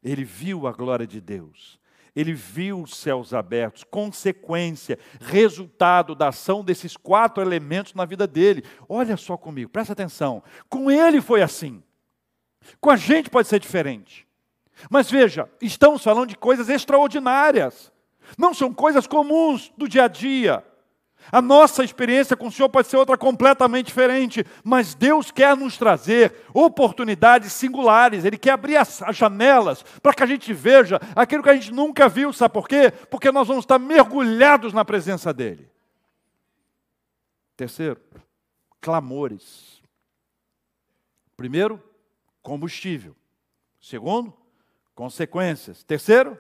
[0.03, 1.79] ele viu a glória de Deus.
[2.15, 8.65] Ele viu os céus abertos, consequência, resultado da ação desses quatro elementos na vida dele.
[8.89, 10.43] Olha só comigo, presta atenção.
[10.71, 11.83] Com ele foi assim.
[12.81, 14.27] Com a gente pode ser diferente.
[14.89, 17.93] Mas veja, estamos falando de coisas extraordinárias.
[18.39, 20.65] Não são coisas comuns do dia a dia.
[21.31, 25.77] A nossa experiência com o Senhor pode ser outra completamente diferente, mas Deus quer nos
[25.77, 31.51] trazer oportunidades singulares, Ele quer abrir as, janelas para que a gente veja aquilo que
[31.51, 32.91] a gente nunca viu, sabe por quê?
[33.11, 35.69] Porque nós vamos estar mergulhados na presença dEle.
[37.57, 38.01] Terceiro,
[38.81, 39.83] clamores.
[41.37, 41.83] Primeiro,
[42.43, 43.17] combustível.
[43.81, 44.33] Segundo,
[44.95, 45.83] consequências.
[45.83, 46.39] Terceiro,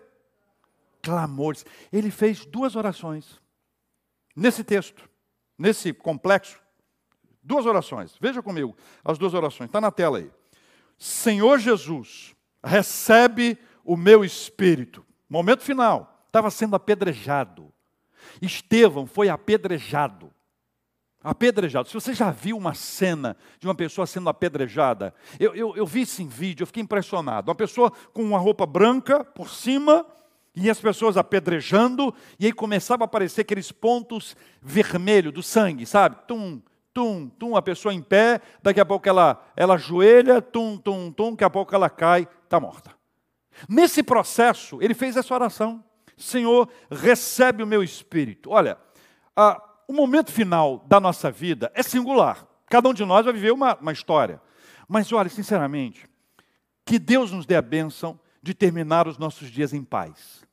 [1.02, 1.64] clamores.
[1.92, 3.40] Ele fez duas orações.
[4.36, 5.08] Nesse texto,
[5.58, 6.60] nesse complexo,
[7.42, 8.14] duas orações.
[8.20, 10.30] Veja comigo as duas orações, está na tela aí.
[10.98, 15.04] Senhor Jesus, recebe o meu espírito.
[15.28, 17.72] Momento final, estava sendo apedrejado.
[18.42, 20.30] Estevão foi apedrejado.
[21.22, 21.88] Apedrejado.
[21.88, 26.02] Se você já viu uma cena de uma pessoa sendo apedrejada, eu, eu, eu vi
[26.02, 27.50] isso em vídeo, eu fiquei impressionado.
[27.50, 30.06] Uma pessoa com uma roupa branca por cima
[30.56, 36.16] e as pessoas apedrejando, e aí começava a aparecer aqueles pontos vermelhos do sangue, sabe?
[36.26, 36.62] Tum,
[36.94, 41.32] tum, tum, a pessoa em pé, daqui a pouco ela, ela ajoelha, tum, tum, tum,
[41.32, 42.96] daqui a pouco ela cai, está morta.
[43.68, 45.84] Nesse processo, ele fez essa oração:
[46.16, 48.50] Senhor, recebe o meu espírito.
[48.50, 48.78] Olha,
[49.36, 52.46] a, o momento final da nossa vida é singular.
[52.66, 54.40] Cada um de nós vai viver uma, uma história.
[54.88, 56.08] Mas olha, sinceramente,
[56.84, 60.45] que Deus nos dê a bênção de terminar os nossos dias em paz.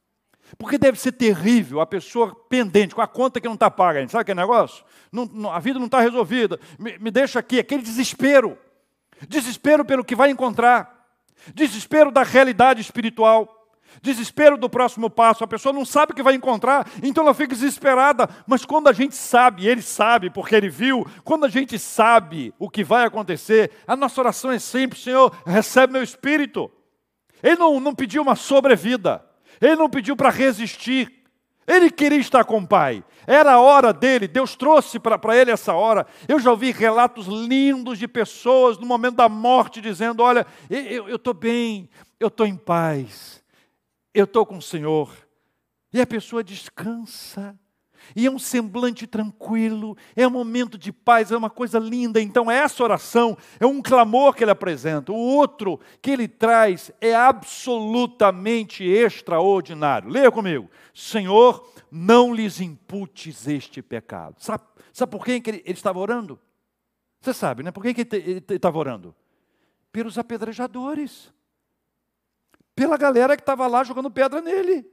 [0.58, 4.08] Porque deve ser terrível a pessoa pendente, com a conta que não está paga.
[4.08, 4.84] Sabe aquele negócio?
[5.12, 6.60] Não, não, a vida não está resolvida.
[6.78, 8.58] Me, me deixa aqui, aquele desespero.
[9.28, 11.08] Desespero pelo que vai encontrar.
[11.54, 13.64] Desespero da realidade espiritual.
[14.02, 15.44] Desespero do próximo passo.
[15.44, 18.28] A pessoa não sabe o que vai encontrar, então ela fica desesperada.
[18.48, 22.70] Mas quando a gente sabe, ele sabe, porque ele viu, quando a gente sabe o
[22.70, 26.72] que vai acontecer, a nossa oração é sempre: Senhor, recebe meu espírito.
[27.42, 29.24] Ele não, não pediu uma sobrevida.
[29.64, 31.24] Ele não pediu para resistir.
[31.66, 33.02] Ele queria estar com o Pai.
[33.26, 36.06] Era a hora dele, Deus trouxe para ele essa hora.
[36.28, 41.34] Eu já ouvi relatos lindos de pessoas no momento da morte dizendo: Olha, eu estou
[41.34, 43.42] bem, eu estou em paz,
[44.14, 45.10] eu estou com o Senhor.
[45.94, 47.58] E a pessoa descansa.
[48.16, 52.22] E é um semblante tranquilo, é um momento de paz, é uma coisa linda.
[52.22, 55.12] Então, essa oração é um clamor que ele apresenta.
[55.12, 60.10] O outro que ele traz é absolutamente extraordinário.
[60.10, 64.36] Leia comigo: Senhor, não lhes imputes este pecado.
[64.40, 66.40] Sabe, sabe por quem que ele, ele estava orando?
[67.22, 67.72] Você sabe, né?
[67.72, 69.16] Por que, que ele estava orando?
[69.92, 71.32] Pelos apedrejadores,
[72.76, 74.93] pela galera que estava lá jogando pedra nele.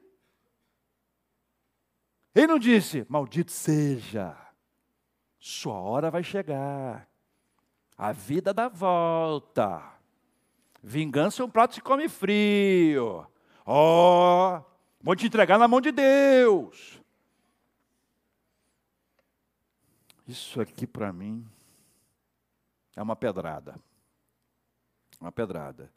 [2.35, 4.37] Ele não disse, maldito seja,
[5.39, 7.09] sua hora vai chegar,
[7.99, 9.83] a vida dá volta,
[10.83, 13.27] vingança é um prato que se come frio,
[13.67, 14.65] ó, oh,
[15.01, 17.01] vou te entregar na mão de Deus.
[20.27, 21.45] Isso aqui para mim
[22.95, 23.75] é uma pedrada,
[25.21, 25.91] uma pedrada.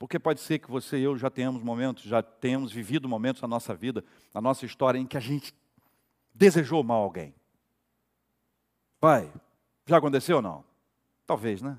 [0.00, 3.46] Porque pode ser que você e eu já tenhamos momentos, já tenhamos vivido momentos na
[3.46, 5.54] nossa vida, na nossa história, em que a gente
[6.34, 7.34] desejou mal alguém.
[8.98, 9.30] Pai,
[9.84, 10.64] já aconteceu ou não?
[11.26, 11.78] Talvez, né?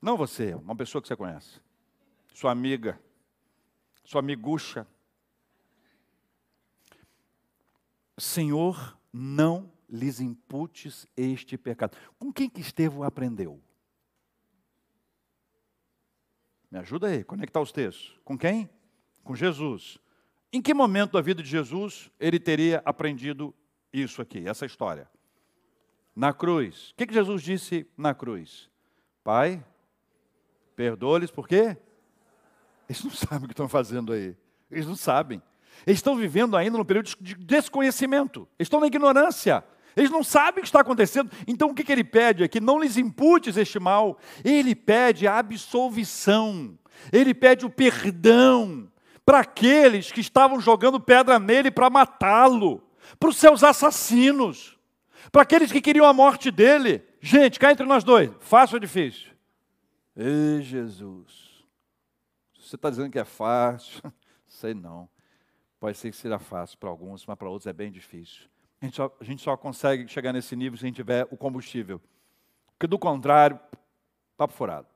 [0.00, 1.60] Não você, uma pessoa que você conhece.
[2.32, 2.98] Sua amiga,
[4.02, 4.86] sua amigucha.
[8.16, 11.98] Senhor, não lhes imputes este pecado.
[12.18, 13.60] Com quem que Estevão aprendeu?
[16.72, 18.18] Me ajuda aí, conectar os textos.
[18.24, 18.66] Com quem?
[19.22, 19.98] Com Jesus.
[20.50, 23.54] Em que momento da vida de Jesus ele teria aprendido
[23.92, 25.06] isso aqui, essa história?
[26.16, 26.92] Na cruz.
[26.92, 28.70] O que, que Jesus disse na cruz?
[29.22, 29.62] Pai,
[30.74, 31.76] perdoa-lhes por quê?
[32.88, 34.34] Eles não sabem o que estão fazendo aí.
[34.70, 35.42] Eles não sabem.
[35.86, 38.48] Eles estão vivendo ainda no período de desconhecimento.
[38.58, 39.62] Eles estão na ignorância.
[39.96, 41.30] Eles não sabem o que está acontecendo.
[41.46, 42.60] Então o que, que ele pede aqui?
[42.60, 44.18] Não lhes imputes este mal.
[44.44, 46.78] Ele pede a absolvição.
[47.12, 48.90] Ele pede o perdão
[49.24, 52.82] para aqueles que estavam jogando pedra nele para matá-lo,
[53.18, 54.78] para os seus assassinos,
[55.30, 57.02] para aqueles que queriam a morte dele.
[57.20, 59.30] Gente, cá entre nós dois, fácil ou difícil?
[60.16, 61.64] Ei, Jesus.
[62.58, 64.00] Você está dizendo que é fácil?
[64.46, 65.08] Sei não.
[65.78, 68.51] Pode ser que seja fácil para alguns, mas para outros é bem difícil.
[68.82, 71.36] A gente, só, a gente só consegue chegar nesse nível se a gente tiver o
[71.36, 72.00] combustível.
[72.72, 73.58] Porque do contrário,
[74.36, 74.88] papo furado.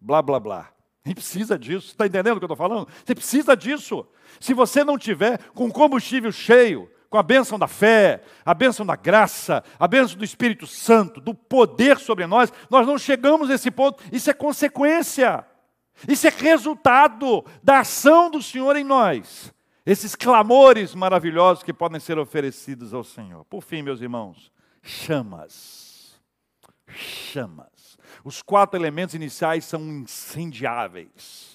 [0.00, 0.72] Blá, blá, blá.
[1.04, 1.88] A gente precisa disso.
[1.88, 2.88] Você está entendendo o que eu estou falando?
[3.04, 4.06] Você precisa disso.
[4.38, 8.94] Se você não tiver com combustível cheio, com a bênção da fé, a bênção da
[8.94, 13.72] graça, a bênção do Espírito Santo, do poder sobre nós, nós não chegamos a esse
[13.72, 14.00] ponto.
[14.12, 15.44] Isso é consequência.
[16.06, 19.52] Isso é resultado da ação do Senhor em nós
[19.84, 23.44] esses clamores maravilhosos que podem ser oferecidos ao Senhor.
[23.46, 24.52] Por fim, meus irmãos,
[24.82, 26.20] chamas.
[26.86, 27.98] Chamas.
[28.24, 31.51] Os quatro elementos iniciais são incendiáveis,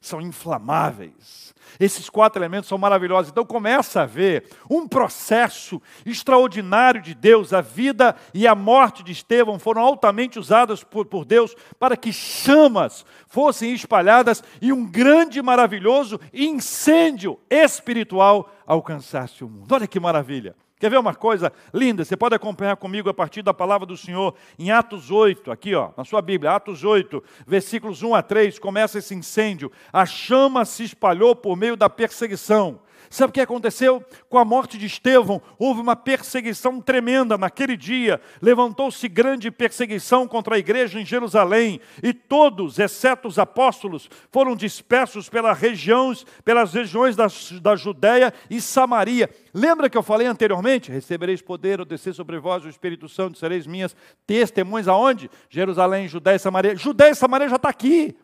[0.00, 1.54] são inflamáveis.
[1.78, 3.30] Esses quatro elementos são maravilhosos.
[3.30, 7.52] Então começa a ver um processo extraordinário de Deus.
[7.52, 12.12] A vida e a morte de Estevão foram altamente usadas por, por Deus para que
[12.12, 19.72] chamas fossem espalhadas e um grande maravilhoso incêndio espiritual alcançasse o mundo.
[19.72, 20.54] Olha que maravilha!
[20.78, 22.04] Quer ver uma coisa linda?
[22.04, 25.90] Você pode acompanhar comigo a partir da palavra do Senhor em Atos 8, aqui ó,
[25.96, 29.72] na sua Bíblia, Atos 8, versículos 1 a 3, começa esse incêndio.
[29.92, 32.80] A chama se espalhou por meio da perseguição.
[33.10, 34.04] Sabe o que aconteceu?
[34.28, 38.20] Com a morte de Estevão, houve uma perseguição tremenda naquele dia.
[38.40, 45.28] Levantou-se grande perseguição contra a igreja em Jerusalém, e todos, exceto os apóstolos, foram dispersos
[45.28, 47.26] pelas regiões, pelas regiões da,
[47.60, 49.30] da Judéia e Samaria.
[49.54, 50.92] Lembra que eu falei anteriormente?
[50.92, 53.96] Recebereis poder, ou descer sobre vós o Espírito Santo, sereis minhas
[54.26, 55.30] testemunhas aonde?
[55.48, 56.76] Jerusalém, Judéia e Samaria.
[56.76, 58.16] Judéia e Samaria já está aqui.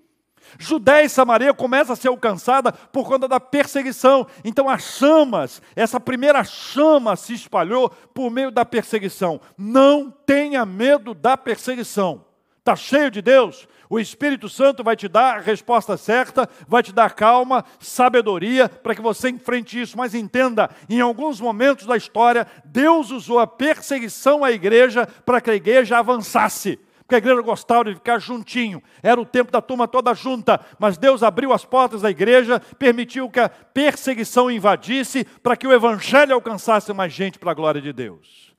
[0.59, 4.27] Judéia e Samaria começa a ser alcançada por conta da perseguição.
[4.45, 9.41] Então as chamas, essa primeira chama se espalhou por meio da perseguição.
[9.57, 12.25] Não tenha medo da perseguição.
[12.59, 13.69] Está cheio de Deus?
[13.91, 18.95] O Espírito Santo vai te dar a resposta certa, vai te dar calma, sabedoria para
[18.95, 19.99] que você enfrente isso.
[19.99, 25.51] Mas entenda, em alguns momentos da história, Deus usou a perseguição à igreja para que
[25.51, 29.87] a igreja avançasse porque a igreja gostava de ficar juntinho, era o tempo da turma
[29.87, 35.55] toda junta, mas Deus abriu as portas da igreja, permitiu que a perseguição invadisse, para
[35.55, 38.55] que o evangelho alcançasse mais gente para a glória de Deus.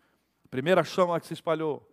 [0.52, 1.90] primeira chama que se espalhou,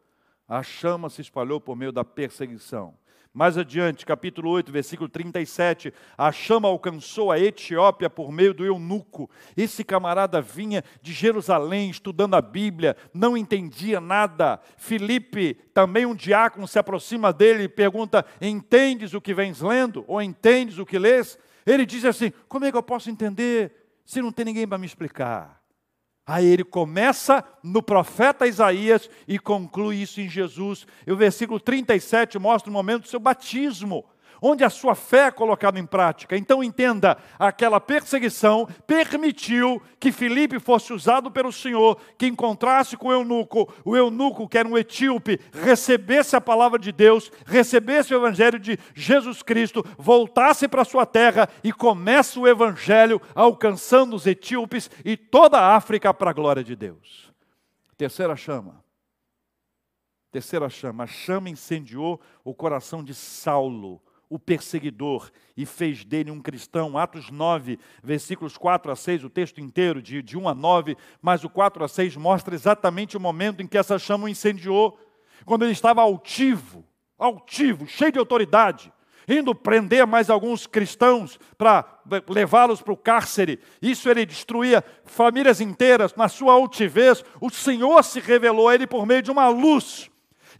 [0.46, 2.94] a chama se espalhou por meio da perseguição.
[3.34, 9.30] Mais adiante, capítulo 8, versículo 37, a chama alcançou a Etiópia por meio do eunuco.
[9.56, 14.60] Esse camarada vinha de Jerusalém estudando a Bíblia, não entendia nada.
[14.76, 20.04] Filipe, também um diácono, se aproxima dele e pergunta: Entendes o que vens lendo?
[20.06, 21.38] Ou entendes o que lês?
[21.64, 23.72] Ele diz assim: Como é que eu posso entender
[24.04, 25.61] se não tem ninguém para me explicar?
[26.26, 30.86] Aí ele começa no profeta Isaías e conclui isso em Jesus.
[31.06, 34.04] E o versículo 37 mostra o momento do seu batismo
[34.42, 36.36] onde a sua fé é colocada em prática.
[36.36, 43.12] Então entenda, aquela perseguição permitiu que Filipe fosse usado pelo Senhor, que encontrasse com o
[43.12, 48.58] eunuco, o eunuco que era um etíope, recebesse a palavra de Deus, recebesse o evangelho
[48.58, 55.16] de Jesus Cristo, voltasse para sua terra e comece o evangelho alcançando os etíopes e
[55.16, 57.32] toda a África para a glória de Deus.
[57.96, 58.82] Terceira chama.
[60.32, 64.02] Terceira chama, a chama incendiou o coração de Saulo,
[64.32, 66.96] o perseguidor e fez dele um cristão.
[66.96, 71.44] Atos 9, versículos 4 a 6, o texto inteiro, de, de 1 a 9, mas
[71.44, 74.98] o 4 a 6 mostra exatamente o momento em que essa chama o incendiou.
[75.44, 76.82] Quando ele estava altivo,
[77.18, 78.90] altivo, cheio de autoridade,
[79.28, 81.84] indo prender mais alguns cristãos para
[82.26, 83.60] levá-los para o cárcere.
[83.82, 87.22] Isso ele destruía famílias inteiras na sua altivez.
[87.38, 90.10] O Senhor se revelou a ele por meio de uma luz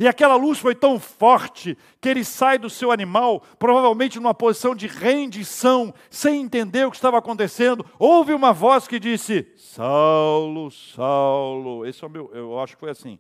[0.03, 4.75] e aquela luz foi tão forte que ele sai do seu animal, provavelmente numa posição
[4.75, 7.87] de rendição, sem entender o que estava acontecendo.
[8.01, 11.87] Houve uma voz que disse: Saulo, Saulo.
[11.87, 13.17] Esse é o meu, eu acho que foi assim.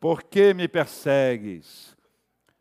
[0.00, 1.96] Por que me persegues?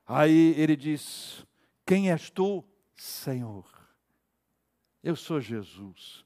[0.05, 1.43] Aí ele diz:
[1.83, 2.63] Quem és tu,
[2.95, 3.65] Senhor?
[5.03, 6.23] Eu sou Jesus,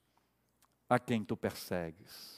[0.90, 2.33] a quem tu persegues.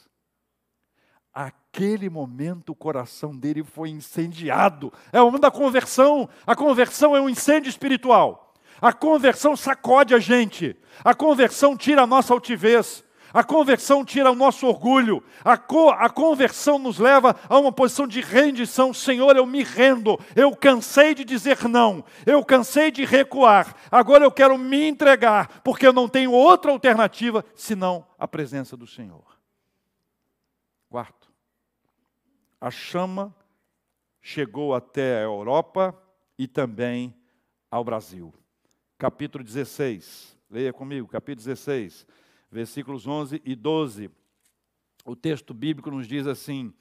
[1.36, 4.94] Aquele momento o coração dele foi incendiado.
[5.12, 6.30] É o momento da conversão.
[6.48, 8.54] A conversão é um incêndio espiritual.
[8.82, 10.78] A conversão sacode a gente.
[11.04, 13.04] A conversão tira a nossa altivez.
[13.34, 15.22] A conversão tira o nosso orgulho.
[15.44, 18.94] A, co a conversão nos leva a uma posição de rendição.
[18.94, 20.18] Senhor, eu me rendo.
[20.38, 22.06] Eu cansei de dizer não.
[22.26, 23.76] Eu cansei de recuar.
[23.92, 28.88] Agora eu quero me entregar, porque eu não tenho outra alternativa senão a presença do
[28.88, 29.36] Senhor.
[30.90, 31.25] Quarto
[32.66, 33.32] a chama
[34.20, 35.96] chegou até a Europa
[36.36, 37.14] e também
[37.70, 38.34] ao Brasil.
[38.98, 42.08] Capítulo 16, leia comigo, capítulo 16,
[42.52, 44.10] versículos 11 e 12.
[45.06, 46.74] O texto bíblico nos diz assim: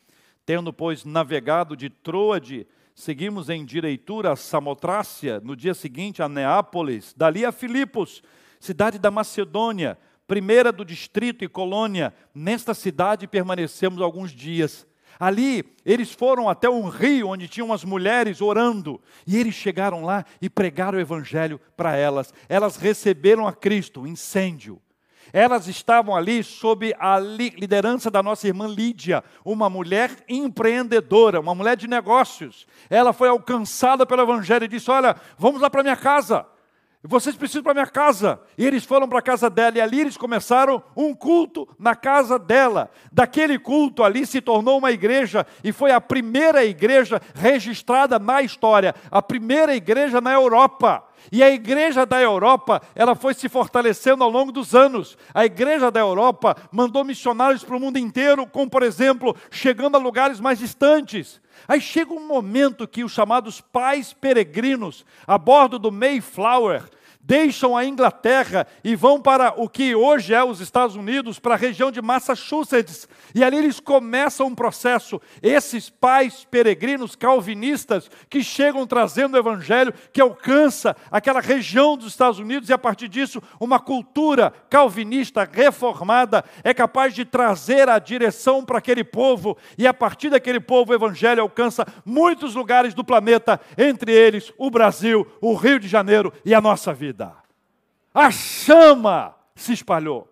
[0.47, 7.13] Tendo, pois, navegado de Troade, seguimos em direitura a Samotrácia, no dia seguinte a Neápolis,
[7.15, 8.23] dali a Filipos,
[8.59, 12.15] cidade da Macedônia, primeira do distrito e colônia.
[12.35, 14.87] Nesta cidade permanecemos alguns dias
[15.19, 20.25] Ali, eles foram até um rio onde tinham as mulheres orando, e eles chegaram lá
[20.41, 22.33] e pregaram o evangelho para elas.
[22.49, 24.81] Elas receberam a Cristo, incêndio.
[25.33, 31.77] Elas estavam ali sob a liderança da nossa irmã Lídia, uma mulher empreendedora, uma mulher
[31.77, 32.67] de negócios.
[32.89, 36.47] Ela foi alcançada pelo evangelho e disse: "Olha, vamos lá para minha casa
[37.07, 38.41] vocês precisam para minha casa.
[38.57, 42.39] E eles foram para a casa dela, e ali eles começaram um culto na casa
[42.39, 42.91] dela.
[43.13, 48.95] Daquele culto ali se tornou uma igreja, e foi a primeira igreja registrada na história,
[49.11, 51.05] a primeira igreja na Europa.
[51.31, 55.17] E a igreja da Europa, ela foi se fortalecendo ao longo dos anos.
[55.33, 60.01] A igreja da Europa mandou missionários para o mundo inteiro, como por exemplo, chegando a
[60.01, 61.41] lugares mais distantes.
[61.67, 66.85] Aí chega um momento que os chamados pais peregrinos, a bordo do Mayflower,
[67.27, 71.59] deixam a Inglaterra e vão para o que hoje é os Estados Unidos, para a
[71.59, 73.09] região de Massachusetts.
[73.35, 75.21] E ali eles começam um processo.
[75.43, 82.39] Esses pais peregrinos calvinistas que chegam trazendo o evangelho que alcança aquela região dos Estados
[82.39, 88.65] Unidos e a partir disso uma cultura calvinista reformada é capaz de trazer a direção
[88.65, 93.61] para aquele povo e a partir daquele povo o evangelho alcança muitos lugares do planeta,
[93.79, 97.14] entre eles o Brasil, o Rio de Janeiro e a nossa vida.
[98.15, 100.29] A chama se espalhou.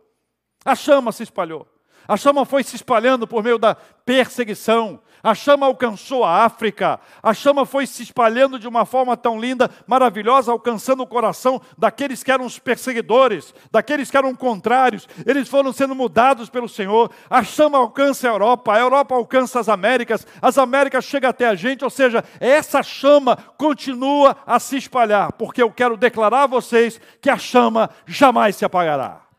[0.65, 1.67] A chama se espalhou.
[2.13, 7.33] A chama foi se espalhando por meio da perseguição, a chama alcançou a África, a
[7.33, 12.31] chama foi se espalhando de uma forma tão linda, maravilhosa, alcançando o coração daqueles que
[12.31, 17.11] eram os perseguidores, daqueles que eram contrários, eles foram sendo mudados pelo Senhor.
[17.31, 21.55] A chama alcança a Europa, a Europa alcança as Américas, as Américas chegam até a
[21.55, 27.01] gente, ou seja, essa chama continua a se espalhar, porque eu quero declarar a vocês
[27.23, 29.32] que a chama jamais se apagará.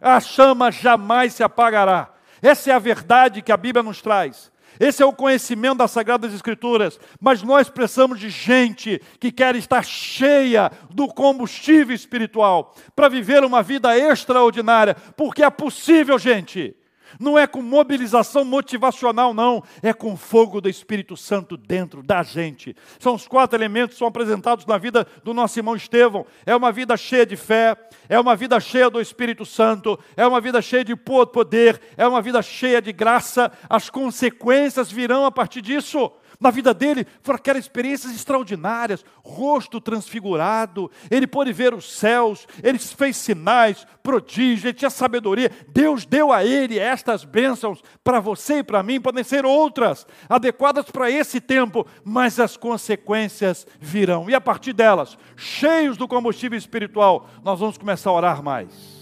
[0.00, 2.10] A chama jamais se apagará.
[2.42, 4.52] Essa é a verdade que a Bíblia nos traz.
[4.78, 7.00] Esse é o conhecimento das Sagradas Escrituras.
[7.20, 13.62] Mas nós precisamos de gente que quer estar cheia do combustível espiritual para viver uma
[13.62, 16.76] vida extraordinária, porque é possível, gente.
[17.18, 19.62] Não é com mobilização motivacional, não.
[19.82, 22.76] É com fogo do Espírito Santo dentro da gente.
[22.98, 26.26] São os quatro elementos que são apresentados na vida do nosso irmão Estevão.
[26.44, 27.76] É uma vida cheia de fé,
[28.08, 32.22] é uma vida cheia do Espírito Santo, é uma vida cheia de poder, é uma
[32.22, 33.50] vida cheia de graça.
[33.68, 36.10] As consequências virão a partir disso.
[36.38, 42.78] Na vida dele foram aquelas experiências extraordinárias, rosto transfigurado, ele pôde ver os céus, ele
[42.78, 45.50] fez sinais, prodígios, ele tinha sabedoria.
[45.68, 50.90] Deus deu a ele estas bênçãos para você e para mim, podem ser outras, adequadas
[50.90, 54.28] para esse tempo, mas as consequências virão.
[54.28, 58.96] E a partir delas, cheios do combustível espiritual, nós vamos começar a orar mais.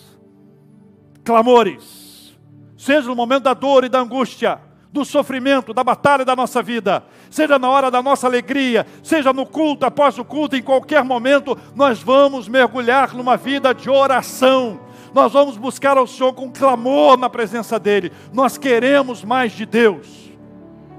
[1.24, 2.36] Clamores,
[2.76, 4.60] seja no momento da dor e da angústia,
[4.94, 9.44] do sofrimento, da batalha da nossa vida, seja na hora da nossa alegria, seja no
[9.44, 14.78] culto, após o culto, em qualquer momento, nós vamos mergulhar numa vida de oração.
[15.12, 18.12] Nós vamos buscar ao Senhor com clamor na presença dEle.
[18.32, 20.30] Nós queremos mais de Deus.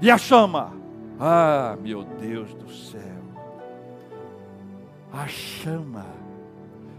[0.02, 0.74] E a chama,
[1.18, 3.00] ah, meu Deus do céu,
[5.10, 6.04] a chama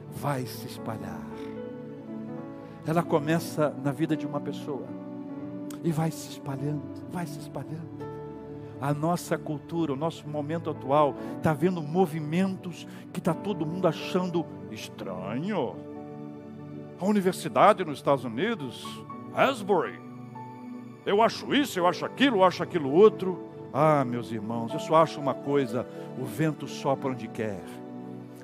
[0.10, 1.28] vai se espalhar.
[2.88, 4.97] Ela começa na vida de uma pessoa
[5.88, 8.05] e vai se espalhando, vai se espalhando.
[8.81, 14.45] A nossa cultura, o nosso momento atual, está vendo movimentos que está todo mundo achando
[14.69, 15.77] estranho.
[16.99, 18.85] A universidade nos Estados Unidos,
[19.33, 19.97] Asbury,
[21.05, 23.47] eu acho isso, eu acho aquilo, eu acho aquilo outro.
[23.73, 25.88] Ah, meus irmãos, eu só acho uma coisa:
[26.19, 27.63] o vento sopra onde quer,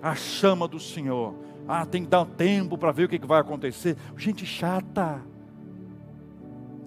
[0.01, 1.35] a chama do Senhor.
[1.67, 3.97] Ah, tem que dar um tempo para ver o que vai acontecer.
[4.15, 5.32] Gente chata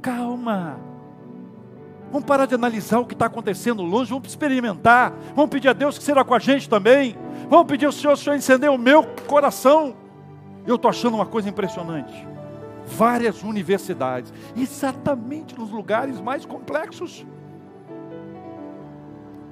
[0.07, 0.79] calma.
[2.13, 5.13] Vamos parar de analisar o que está acontecendo longe, vamos experimentar.
[5.35, 7.17] Vamos pedir a Deus que será com a gente também.
[7.51, 9.97] Vamos pedir ao Senhor, o Senhor incender o meu coração.
[10.65, 12.27] Eu estou achando uma coisa impressionante.
[12.87, 17.27] Várias universidades, exatamente nos lugares mais complexos.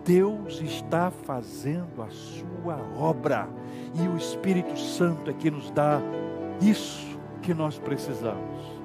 [0.04, 3.48] Deus está fazendo a sua obra
[3.94, 6.00] e o Espírito Santo é que nos dá
[6.60, 8.83] isso que nós precisamos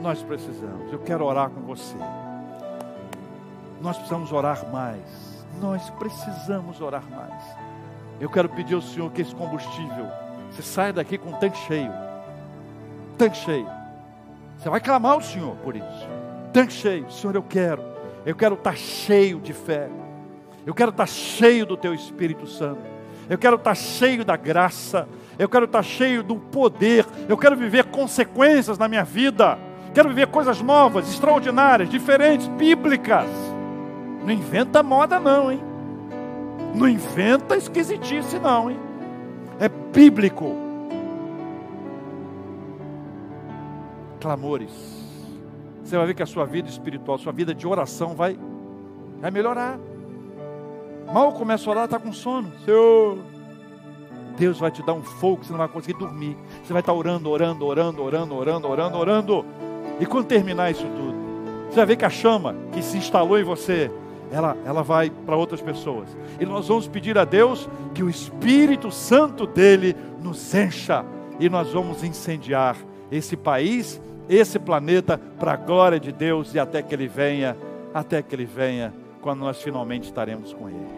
[0.00, 0.92] nós precisamos.
[0.92, 1.96] Eu quero orar com você.
[3.80, 5.46] Nós precisamos orar mais.
[5.60, 7.42] Nós precisamos orar mais.
[8.20, 10.06] Eu quero pedir ao Senhor que esse combustível,
[10.50, 11.92] você saia daqui com um tanque cheio.
[13.16, 13.68] Tanque cheio.
[14.58, 16.08] Você vai clamar ao Senhor por isso.
[16.52, 17.10] Tanque cheio.
[17.10, 17.82] Senhor, eu quero.
[18.26, 19.88] Eu quero estar cheio de fé.
[20.66, 22.80] Eu quero estar cheio do Teu Espírito Santo.
[23.28, 25.08] Eu quero estar cheio da graça.
[25.38, 27.06] Eu quero estar cheio do poder.
[27.28, 29.58] Eu quero viver consequências na minha vida.
[29.92, 33.28] Quero viver coisas novas, extraordinárias, diferentes, bíblicas.
[34.24, 35.60] Não inventa moda, não, hein?
[36.74, 38.78] Não inventa esquisitice, não, hein?
[39.58, 40.54] É bíblico.
[44.20, 44.70] Clamores.
[45.82, 48.38] Você vai ver que a sua vida espiritual, sua vida de oração vai,
[49.20, 49.78] vai melhorar.
[51.12, 52.52] Mal começa a orar, está com sono.
[52.64, 53.18] Senhor,
[54.36, 56.36] Deus vai te dar um fogo que você não vai conseguir dormir.
[56.62, 59.44] Você vai estar orando, orando, orando, orando, orando, orando, orando.
[60.00, 61.14] E quando terminar isso tudo,
[61.68, 63.90] você vai ver que a chama que se instalou em você,
[64.32, 66.08] ela, ela vai para outras pessoas.
[66.40, 71.04] E nós vamos pedir a Deus que o Espírito Santo dele nos encha.
[71.38, 72.76] E nós vamos incendiar
[73.12, 77.56] esse país, esse planeta, para a glória de Deus e até que ele venha,
[77.92, 80.88] até que ele venha, quando nós finalmente estaremos com ele.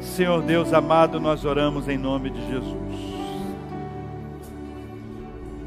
[0.00, 3.12] Senhor Deus amado, nós oramos em nome de Jesus.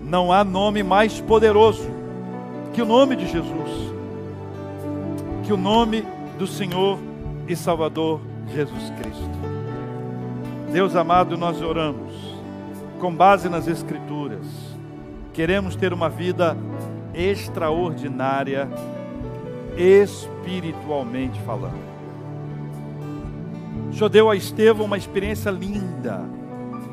[0.04, 2.05] Não há nome mais poderoso
[2.76, 3.94] que o nome de Jesus,
[5.46, 6.06] que o nome
[6.38, 7.00] do Senhor
[7.48, 8.20] e Salvador
[8.54, 9.32] Jesus Cristo.
[10.74, 12.14] Deus amado, nós oramos
[13.00, 14.46] com base nas Escrituras.
[15.32, 16.58] Queremos ter uma vida
[17.14, 18.68] extraordinária,
[19.78, 21.80] espiritualmente falando.
[23.90, 26.26] O Senhor deu a Estevão uma experiência linda.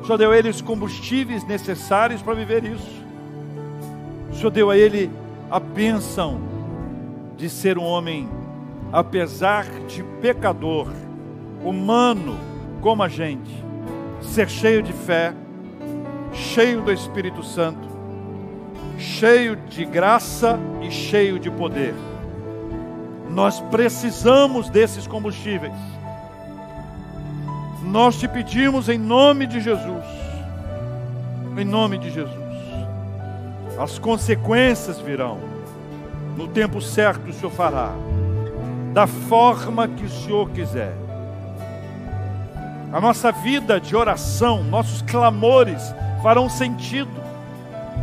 [0.01, 3.03] O Senhor deu a ele os combustíveis necessários para viver isso.
[4.31, 5.11] O Senhor deu a ele
[5.53, 6.41] a bênção
[7.37, 8.27] de ser um homem,
[8.91, 10.89] apesar de pecador,
[11.63, 12.39] humano
[12.81, 13.53] como a gente,
[14.23, 15.35] ser cheio de fé,
[16.33, 17.87] cheio do Espírito Santo,
[18.97, 21.95] cheio de graça e cheio de poder.
[23.29, 25.75] Nós precisamos desses combustíveis.
[27.83, 30.07] Nós te pedimos em nome de Jesus.
[31.59, 32.42] Em nome de Jesus.
[33.79, 35.39] As consequências virão.
[36.37, 37.93] No tempo certo o Senhor fará.
[38.93, 40.93] Da forma que o Senhor quiser.
[42.93, 47.11] A nossa vida de oração, nossos clamores farão sentido.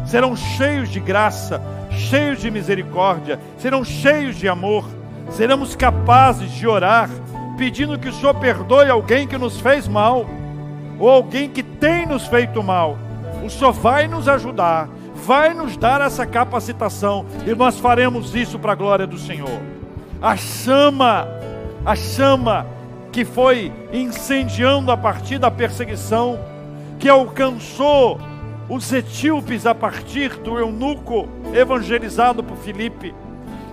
[0.06, 1.62] Serão cheios de graça,
[1.92, 4.86] cheios de misericórdia, serão cheios de amor,
[5.30, 7.10] seremos capazes de orar,
[7.58, 10.26] pedindo que o Senhor perdoe alguém que nos fez mal,
[10.98, 12.98] ou alguém que tem nos feito mal.
[13.44, 14.90] O Senhor vai nos ajudar,
[15.26, 19.62] vai nos dar essa capacitação, e nós faremos isso para a glória do Senhor.
[20.22, 21.28] A chama,
[21.86, 22.66] a chama
[23.12, 26.40] que foi incendiando a partir da perseguição,
[26.98, 28.20] que alcançou
[28.70, 33.14] os etíopes a partir do eunuco evangelizado por Filipe,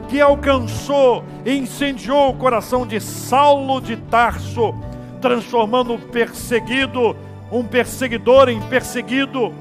[0.08, 4.74] que alcançou e incendiou o coração de Saulo de Tarso,
[5.20, 7.16] transformando o perseguido,
[7.50, 9.52] um perseguidor em perseguido.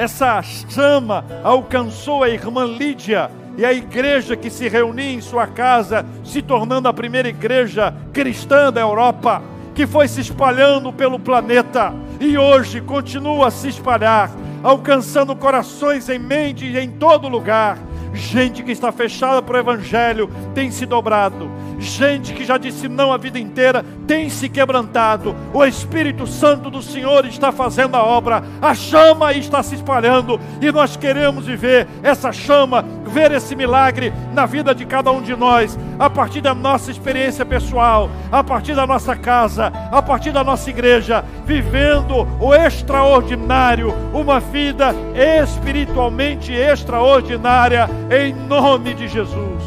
[0.00, 6.06] Essa chama alcançou a irmã Lídia e a igreja que se reunia em sua casa,
[6.24, 9.42] se tornando a primeira igreja cristã da Europa,
[9.74, 14.30] que foi se espalhando pelo planeta e hoje continua a se espalhar,
[14.62, 17.76] alcançando corações em mente e em todo lugar.
[18.12, 21.50] Gente que está fechada para o Evangelho tem se dobrado.
[21.78, 25.34] Gente que já disse não a vida inteira tem se quebrantado.
[25.54, 28.42] O Espírito Santo do Senhor está fazendo a obra.
[28.60, 34.44] A chama está se espalhando e nós queremos viver essa chama, ver esse milagre na
[34.44, 38.86] vida de cada um de nós, a partir da nossa experiência pessoal, a partir da
[38.86, 48.34] nossa casa, a partir da nossa igreja, vivendo o extraordinário, uma vida espiritualmente extraordinária em
[48.34, 49.62] nome de Jesus.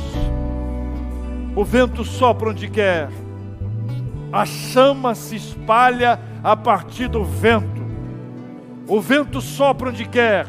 [1.56, 3.10] O vento sopra onde quer,
[4.32, 7.82] a chama se espalha a partir do vento.
[8.86, 10.46] O vento sopra onde quer,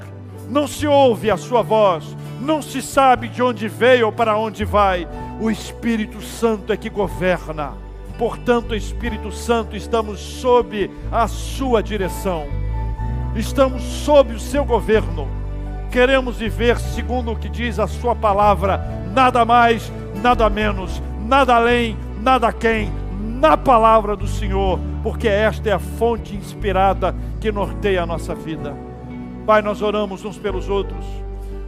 [0.48, 4.64] não se ouve a sua voz, não se sabe de onde veio ou para onde
[4.64, 5.06] vai.
[5.40, 7.74] O Espírito Santo é que governa.
[8.18, 12.46] Portanto, Espírito Santo, estamos sob a sua direção,
[13.36, 15.43] estamos sob o seu governo
[15.94, 18.84] queremos viver segundo o que diz a Sua palavra,
[19.14, 25.72] nada mais, nada menos, nada além, nada quem, na palavra do Senhor, porque esta é
[25.72, 28.74] a fonte inspirada que norteia a nossa vida.
[29.46, 31.06] Pai, nós oramos uns pelos outros,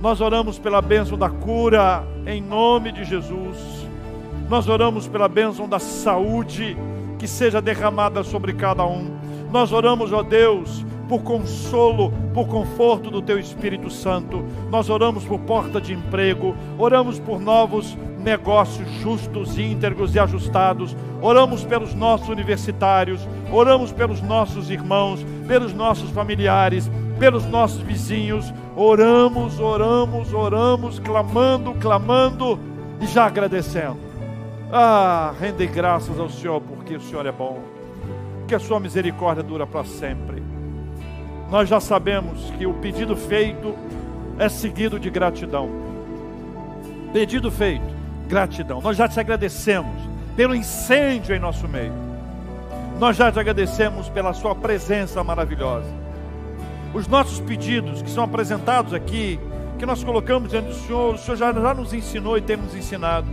[0.01, 3.87] nós oramos pela bênção da cura, em nome de Jesus,
[4.49, 6.77] nós oramos pela bênção da saúde,
[7.17, 9.09] que seja derramada sobre cada um,
[9.53, 14.45] nós oramos, ó Deus, por consolo, por conforto do Teu Espírito Santo.
[14.71, 20.97] Nós oramos por porta de emprego, oramos por novos negócios justos, íntegros e ajustados.
[21.23, 28.53] Oramos pelos nossos universitários, oramos pelos nossos irmãos, pelos nossos familiares, pelos nossos vizinhos.
[28.77, 32.59] Oramos, oramos, oramos, clamando, clamando
[33.01, 34.07] e já agradecendo.
[34.73, 37.61] Ah, rendem graças ao Senhor, porque o Senhor é bom,
[38.49, 40.46] que a sua misericórdia dura para sempre
[41.51, 43.75] nós já sabemos que o pedido feito
[44.39, 45.71] é seguido de gratidão.
[47.13, 47.87] Pedido feito,
[48.27, 48.81] gratidão.
[48.81, 49.95] Nós já te agradecemos
[50.35, 51.93] pelo incêndio em nosso meio.
[52.99, 55.89] Nós já te agradecemos pela sua presença maravilhosa.
[56.93, 59.39] Os nossos pedidos que são apresentados aqui,
[59.79, 62.75] que nós colocamos diante do Senhor, o Senhor já, já nos ensinou e tem nos
[62.75, 63.27] ensinado.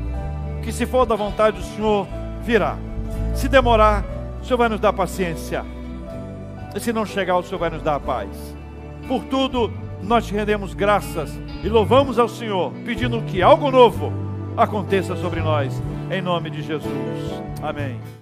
[0.61, 2.07] Que se for da vontade do Senhor,
[2.43, 2.78] virá.
[3.34, 4.05] Se demorar,
[4.41, 5.66] o Senhor vai nos dar paciência
[6.80, 8.55] se não chegar, o Senhor vai nos dar a paz.
[9.07, 9.71] Por tudo,
[10.01, 11.32] nós te rendemos graças
[11.63, 14.11] e louvamos ao Senhor, pedindo que algo novo
[14.57, 16.91] aconteça sobre nós, em nome de Jesus.
[17.61, 18.13] Amém.